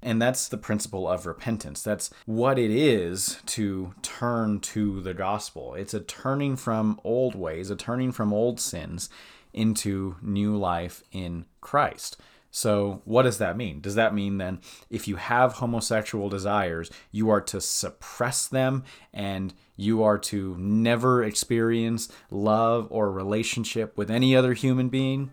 And 0.04 0.22
that's 0.22 0.50
the 0.50 0.58
principle 0.58 1.08
of 1.08 1.26
repentance. 1.26 1.82
That's 1.82 2.10
what 2.26 2.60
it 2.60 2.70
is 2.70 3.40
to 3.48 3.96
turn 4.02 4.60
to 4.60 5.02
the 5.02 5.14
gospel. 5.14 5.76
It's 5.76 5.94
a 5.94 6.02
turning 6.02 6.58
from 6.58 7.00
old 7.06 7.36
ways, 7.36 7.70
a 7.70 7.78
turning 7.78 8.12
from 8.12 8.34
old 8.34 8.60
sins 8.60 9.10
into 9.54 10.18
new 10.22 10.58
life 10.58 11.04
in 11.14 11.46
Christ. 11.62 12.18
So, 12.52 13.02
what 13.06 13.24
does 13.24 13.38
that 13.40 13.58
mean? 13.58 13.80
Does 13.80 13.96
that 13.96 14.14
mean 14.14 14.38
then 14.38 14.60
if 14.90 15.08
you 15.08 15.16
have 15.16 15.54
homosexual 15.54 16.30
desires, 16.30 16.92
you 17.12 17.30
are 17.30 17.42
to 17.42 17.60
suppress 17.62 18.46
them 18.46 18.84
and 19.12 19.54
you 19.76 20.04
are 20.04 20.20
to 20.20 20.56
never 20.60 21.24
experience 21.24 22.10
love 22.30 22.88
or 22.92 23.12
relationship 23.12 23.98
with 23.98 24.12
any 24.12 24.36
other 24.36 24.54
human 24.54 24.90
being? 24.90 25.32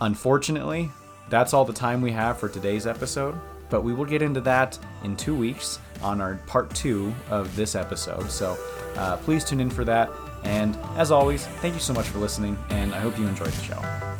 Unfortunately, 0.00 0.90
that's 1.30 1.54
all 1.54 1.64
the 1.64 1.72
time 1.72 2.00
we 2.00 2.12
have 2.12 2.38
for 2.38 2.48
today's 2.48 2.86
episode, 2.86 3.34
but 3.70 3.82
we 3.82 3.92
will 3.92 4.04
get 4.04 4.22
into 4.22 4.40
that 4.42 4.78
in 5.02 5.16
two 5.16 5.34
weeks 5.34 5.78
on 6.02 6.20
our 6.20 6.36
part 6.46 6.74
two 6.74 7.14
of 7.30 7.54
this 7.56 7.74
episode. 7.74 8.30
So, 8.30 8.58
uh, 8.96 9.16
please 9.18 9.44
tune 9.44 9.60
in 9.60 9.70
for 9.70 9.84
that. 9.84 10.10
And 10.44 10.76
as 10.96 11.10
always, 11.10 11.46
thank 11.46 11.74
you 11.74 11.80
so 11.80 11.94
much 11.94 12.06
for 12.06 12.18
listening, 12.18 12.58
and 12.68 12.94
I 12.94 13.00
hope 13.00 13.18
you 13.18 13.26
enjoyed 13.26 13.48
the 13.48 13.62
show. 13.62 14.13